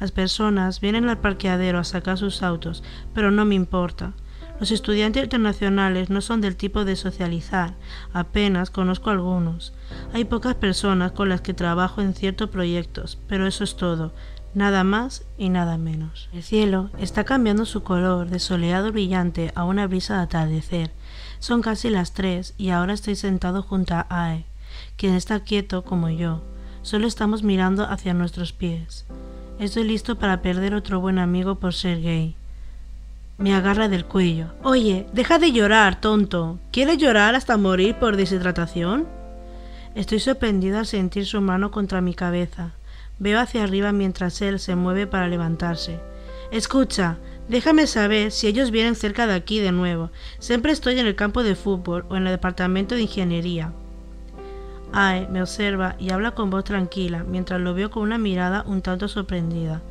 Las 0.00 0.12
personas 0.12 0.80
vienen 0.80 1.08
al 1.08 1.18
parqueadero 1.18 1.78
a 1.78 1.84
sacar 1.84 2.18
sus 2.18 2.42
autos, 2.42 2.82
pero 3.14 3.30
no 3.30 3.44
me 3.44 3.54
importa. 3.54 4.12
Los 4.60 4.72
estudiantes 4.72 5.22
internacionales 5.22 6.10
no 6.10 6.20
son 6.20 6.40
del 6.40 6.56
tipo 6.56 6.84
de 6.84 6.96
socializar, 6.96 7.74
apenas 8.12 8.70
conozco 8.70 9.10
algunos. 9.10 9.72
Hay 10.12 10.24
pocas 10.24 10.56
personas 10.56 11.12
con 11.12 11.28
las 11.28 11.40
que 11.40 11.54
trabajo 11.54 12.00
en 12.00 12.14
ciertos 12.14 12.50
proyectos, 12.50 13.18
pero 13.28 13.46
eso 13.46 13.62
es 13.62 13.76
todo, 13.76 14.12
nada 14.54 14.82
más 14.82 15.24
y 15.36 15.48
nada 15.48 15.78
menos. 15.78 16.28
El 16.32 16.42
cielo 16.42 16.90
está 16.98 17.22
cambiando 17.22 17.66
su 17.66 17.84
color 17.84 18.28
de 18.30 18.40
soleado 18.40 18.90
brillante 18.90 19.52
a 19.54 19.62
una 19.62 19.86
brisa 19.86 20.16
de 20.16 20.22
atardecer. 20.22 20.90
Son 21.38 21.62
casi 21.62 21.88
las 21.88 22.12
tres 22.12 22.54
y 22.58 22.70
ahora 22.70 22.94
estoy 22.94 23.14
sentado 23.14 23.62
junto 23.62 23.94
a 23.94 24.06
Ae, 24.10 24.44
quien 24.96 25.14
está 25.14 25.40
quieto 25.40 25.84
como 25.84 26.08
yo. 26.10 26.42
Solo 26.82 27.06
estamos 27.06 27.44
mirando 27.44 27.84
hacia 27.84 28.12
nuestros 28.12 28.52
pies. 28.52 29.06
Estoy 29.58 29.82
listo 29.82 30.16
para 30.16 30.40
perder 30.40 30.72
otro 30.72 31.00
buen 31.00 31.18
amigo 31.18 31.56
por 31.56 31.74
ser 31.74 32.00
gay. 32.00 32.36
Me 33.38 33.56
agarra 33.56 33.88
del 33.88 34.04
cuello. 34.04 34.46
Oye, 34.62 35.06
deja 35.12 35.40
de 35.40 35.50
llorar, 35.50 36.00
tonto. 36.00 36.60
¿Quieres 36.70 36.98
llorar 36.98 37.34
hasta 37.34 37.56
morir 37.56 37.96
por 37.96 38.16
deshidratación? 38.16 39.08
Estoy 39.96 40.20
sorprendido 40.20 40.78
al 40.78 40.86
sentir 40.86 41.26
su 41.26 41.40
mano 41.40 41.72
contra 41.72 42.00
mi 42.00 42.14
cabeza. 42.14 42.70
Veo 43.18 43.40
hacia 43.40 43.64
arriba 43.64 43.90
mientras 43.90 44.40
él 44.42 44.60
se 44.60 44.76
mueve 44.76 45.08
para 45.08 45.26
levantarse. 45.26 45.98
Escucha, 46.52 47.16
déjame 47.48 47.88
saber 47.88 48.30
si 48.30 48.46
ellos 48.46 48.70
vienen 48.70 48.94
cerca 48.94 49.26
de 49.26 49.34
aquí 49.34 49.58
de 49.58 49.72
nuevo. 49.72 50.10
Siempre 50.38 50.70
estoy 50.70 51.00
en 51.00 51.06
el 51.08 51.16
campo 51.16 51.42
de 51.42 51.56
fútbol 51.56 52.06
o 52.08 52.16
en 52.16 52.28
el 52.28 52.32
departamento 52.32 52.94
de 52.94 53.02
ingeniería. 53.02 53.72
Ae 54.92 55.28
me 55.28 55.42
observa 55.42 55.96
y 55.98 56.10
habla 56.10 56.32
con 56.32 56.50
voz 56.50 56.64
tranquila 56.64 57.24
mientras 57.24 57.60
lo 57.60 57.74
veo 57.74 57.90
con 57.90 58.02
una 58.02 58.18
mirada 58.18 58.64
un 58.66 58.82
tanto 58.82 59.08
sorprendida 59.08 59.82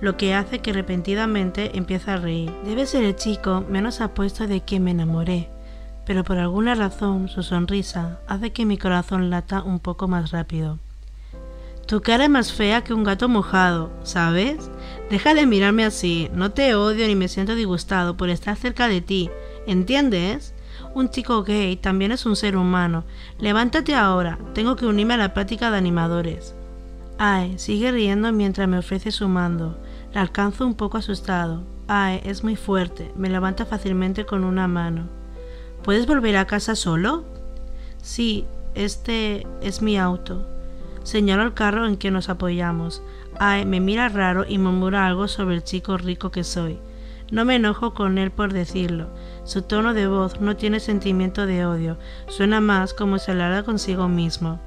lo 0.00 0.16
que 0.16 0.34
hace 0.34 0.60
que 0.60 0.72
repentinamente 0.72 1.76
empiece 1.76 2.10
a 2.10 2.16
reír. 2.16 2.52
Debe 2.64 2.86
ser 2.86 3.04
el 3.04 3.16
chico 3.16 3.64
menos 3.68 4.00
apuesto 4.00 4.46
de 4.46 4.60
quien 4.60 4.84
me 4.84 4.92
enamoré, 4.92 5.48
pero 6.06 6.24
por 6.24 6.38
alguna 6.38 6.74
razón 6.74 7.28
su 7.28 7.42
sonrisa 7.42 8.20
hace 8.26 8.52
que 8.52 8.66
mi 8.66 8.78
corazón 8.78 9.30
lata 9.30 9.62
un 9.62 9.80
poco 9.80 10.08
más 10.08 10.30
rápido. 10.30 10.78
Tu 11.86 12.02
cara 12.02 12.24
es 12.24 12.30
más 12.30 12.52
fea 12.52 12.84
que 12.84 12.92
un 12.92 13.02
gato 13.02 13.28
mojado, 13.28 13.90
¿sabes? 14.02 14.70
Deja 15.10 15.32
de 15.32 15.46
mirarme 15.46 15.86
así, 15.86 16.30
no 16.34 16.50
te 16.50 16.74
odio 16.74 17.06
ni 17.06 17.16
me 17.16 17.28
siento 17.28 17.54
disgustado 17.54 18.16
por 18.16 18.28
estar 18.28 18.56
cerca 18.56 18.88
de 18.88 19.00
ti, 19.00 19.30
¿entiendes? 19.66 20.54
Un 20.94 21.10
chico 21.10 21.42
gay 21.42 21.76
también 21.76 22.12
es 22.12 22.26
un 22.26 22.36
ser 22.36 22.56
humano. 22.56 23.04
Levántate 23.38 23.94
ahora, 23.94 24.38
tengo 24.54 24.76
que 24.76 24.86
unirme 24.86 25.14
a 25.14 25.18
la 25.18 25.34
práctica 25.34 25.70
de 25.70 25.78
animadores. 25.78 26.54
Ay, 27.18 27.58
sigue 27.58 27.92
riendo 27.92 28.32
mientras 28.32 28.68
me 28.68 28.78
ofrece 28.78 29.10
su 29.10 29.28
mando. 29.28 29.78
La 30.12 30.22
alcanzo 30.22 30.66
un 30.66 30.74
poco 30.74 30.98
asustado. 30.98 31.62
Ay, 31.86 32.20
es 32.24 32.44
muy 32.44 32.56
fuerte. 32.56 33.12
Me 33.16 33.28
levanta 33.28 33.66
fácilmente 33.66 34.24
con 34.24 34.44
una 34.44 34.68
mano. 34.68 35.08
¿Puedes 35.82 36.06
volver 36.06 36.36
a 36.36 36.46
casa 36.46 36.74
solo? 36.74 37.24
Sí, 38.02 38.44
este 38.74 39.46
es 39.60 39.82
mi 39.82 39.98
auto. 39.98 40.46
Señalo 41.02 41.42
el 41.42 41.54
carro 41.54 41.86
en 41.86 41.96
que 41.96 42.10
nos 42.10 42.28
apoyamos. 42.28 43.02
Ay, 43.38 43.64
me 43.64 43.80
mira 43.80 44.08
raro 44.08 44.44
y 44.48 44.58
murmura 44.58 45.06
algo 45.06 45.28
sobre 45.28 45.56
el 45.56 45.64
chico 45.64 45.96
rico 45.96 46.30
que 46.30 46.44
soy. 46.44 46.78
No 47.30 47.44
me 47.44 47.56
enojo 47.56 47.92
con 47.92 48.16
él 48.16 48.30
por 48.30 48.52
decirlo. 48.52 49.08
Su 49.44 49.62
tono 49.62 49.92
de 49.92 50.06
voz 50.06 50.40
no 50.40 50.56
tiene 50.56 50.80
sentimiento 50.80 51.46
de 51.46 51.66
odio, 51.66 51.98
suena 52.26 52.60
más 52.60 52.94
como 52.94 53.18
si 53.18 53.30
hablara 53.30 53.62
consigo 53.62 54.08
mismo. 54.08 54.60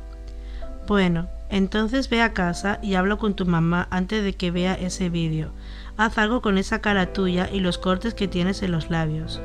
Bueno, 0.88 1.28
entonces 1.50 2.10
ve 2.10 2.22
a 2.22 2.34
casa 2.34 2.80
y 2.82 2.96
hablo 2.96 3.18
con 3.18 3.36
tu 3.36 3.46
mamá 3.46 3.88
antes 3.90 4.24
de 4.24 4.34
que 4.34 4.52
vea 4.52 4.74
ese 4.74 5.10
vídeo. 5.10 5.54
Haz 5.98 6.18
algo 6.18 6.42
con 6.42 6.58
esa 6.58 6.82
cara 6.82 7.14
tuya 7.14 7.50
y 7.52 7.60
los 7.60 7.78
cortes 7.78 8.14
que 8.14 8.28
tienes 8.28 8.62
en 8.64 8.72
los 8.72 8.90
labios. 8.90 9.42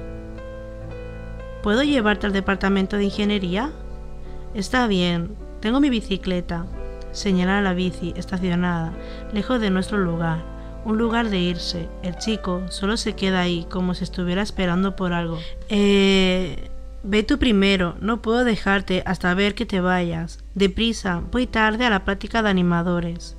¿Puedo 1.62 1.82
llevarte 1.82 2.26
al 2.26 2.32
departamento 2.32 2.96
de 2.96 3.04
ingeniería? 3.04 3.72
Está 4.54 4.86
bien, 4.86 5.36
tengo 5.60 5.80
mi 5.80 5.90
bicicleta. 5.90 6.66
Señala 7.12 7.60
la 7.62 7.74
bici 7.74 8.12
estacionada, 8.16 8.92
lejos 9.32 9.60
de 9.60 9.70
nuestro 9.70 9.98
lugar. 9.98 10.55
Un 10.86 10.98
lugar 10.98 11.30
de 11.30 11.40
irse. 11.40 11.88
El 12.04 12.16
chico 12.16 12.62
solo 12.70 12.96
se 12.96 13.16
queda 13.16 13.40
ahí 13.40 13.66
como 13.68 13.92
si 13.94 14.04
estuviera 14.04 14.40
esperando 14.40 14.94
por 14.94 15.12
algo. 15.12 15.38
Eh... 15.68 16.70
Ve 17.08 17.22
tú 17.22 17.38
primero, 17.38 17.94
no 18.00 18.20
puedo 18.20 18.42
dejarte 18.42 19.04
hasta 19.06 19.32
ver 19.34 19.54
que 19.54 19.64
te 19.64 19.80
vayas. 19.80 20.40
Deprisa, 20.54 21.22
voy 21.30 21.46
tarde 21.46 21.84
a 21.84 21.90
la 21.90 22.04
práctica 22.04 22.42
de 22.42 22.50
animadores. 22.50 23.36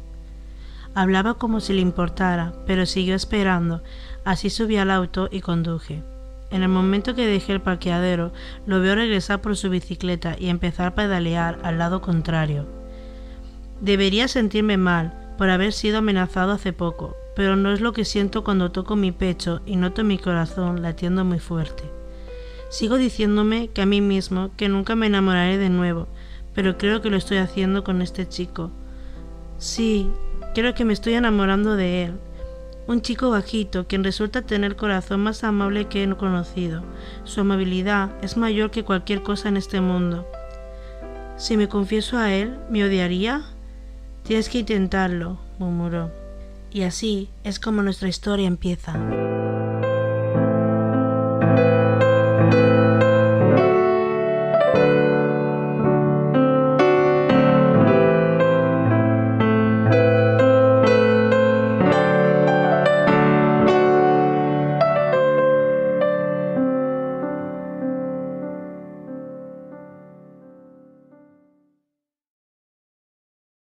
Hablaba 0.96 1.34
como 1.34 1.60
si 1.60 1.74
le 1.74 1.82
importara, 1.82 2.54
pero 2.66 2.86
siguió 2.86 3.14
esperando. 3.14 3.84
Así 4.24 4.50
subí 4.50 4.78
al 4.78 4.90
auto 4.90 5.28
y 5.32 5.42
conduje. 5.42 6.02
En 6.50 6.64
el 6.64 6.70
momento 6.70 7.14
que 7.14 7.28
dejé 7.28 7.52
el 7.52 7.62
parqueadero, 7.62 8.32
lo 8.66 8.80
veo 8.80 8.96
regresar 8.96 9.42
por 9.42 9.58
su 9.58 9.70
bicicleta 9.70 10.38
y 10.40 10.48
empezar 10.48 10.88
a 10.88 10.96
pedalear 10.96 11.60
al 11.64 11.78
lado 11.78 12.02
contrario. 12.02 12.66
Debería 13.82 14.30
sentirme 14.30 14.78
mal 14.78 15.36
por 15.38 15.50
haber 15.50 15.74
sido 15.74 15.98
amenazado 15.98 16.54
hace 16.54 16.72
poco, 16.72 17.18
pero 17.38 17.56
no 17.56 17.71
es 17.71 17.82
lo 17.82 17.93
que 17.93 18.04
siento 18.04 18.43
cuando 18.43 18.71
toco 18.71 18.95
mi 18.95 19.12
pecho 19.12 19.62
y 19.67 19.76
noto 19.76 20.04
mi 20.04 20.17
corazón 20.17 20.82
latiendo 20.82 21.23
muy 21.23 21.38
fuerte. 21.38 21.84
Sigo 22.71 22.97
diciéndome 22.97 23.67
que 23.67 23.84
a 23.84 23.86
mí 23.86 24.02
mismo 24.02 24.50
que 24.58 24.69
nunca 24.69 24.95
me 24.95 25.06
enamoraré 25.06 25.60
de 25.60 25.69
nuevo, 25.69 26.08
pero 26.56 26.80
creo 26.80 27.00
que 27.00 27.12
lo 27.12 27.17
estoy 27.17 27.38
haciendo 27.38 27.84
con 27.84 28.02
este 28.02 28.28
chico. 28.28 28.71
Sí, 29.60 30.10
creo 30.56 30.73
que 30.73 30.84
me 30.84 30.93
estoy 30.93 31.13
enamorando 31.13 31.76
de 31.76 32.06
él. 32.06 32.13
Un 32.88 33.04
chico 33.04 33.30
bajito, 33.30 33.86
quien 33.86 34.04
resulta 34.04 34.41
tener 34.41 34.71
el 34.71 34.76
corazón 34.76 35.19
más 35.19 35.43
amable 35.43 35.86
que 35.86 36.04
he 36.04 36.15
conocido. 36.15 36.82
Su 37.23 37.41
amabilidad 37.41 38.10
es 38.23 38.36
mayor 38.36 38.71
que 38.71 38.84
cualquier 38.84 39.21
cosa 39.21 39.47
en 39.47 39.58
este 39.58 39.80
mundo. 39.80 40.28
Si 41.38 41.56
me 41.56 41.69
confieso 41.69 42.17
a 42.17 42.34
él, 42.34 42.58
¿me 42.71 42.84
odiaría? 42.84 43.43
Tienes 44.23 44.50
que 44.50 44.58
intentarlo, 44.58 45.38
murmuró. 45.60 46.27
Y 46.78 46.84
así 46.84 47.28
es 47.44 47.60
como 47.60 47.82
nuestra 47.82 48.08
historia 48.08 48.46
empieza. 48.46 48.94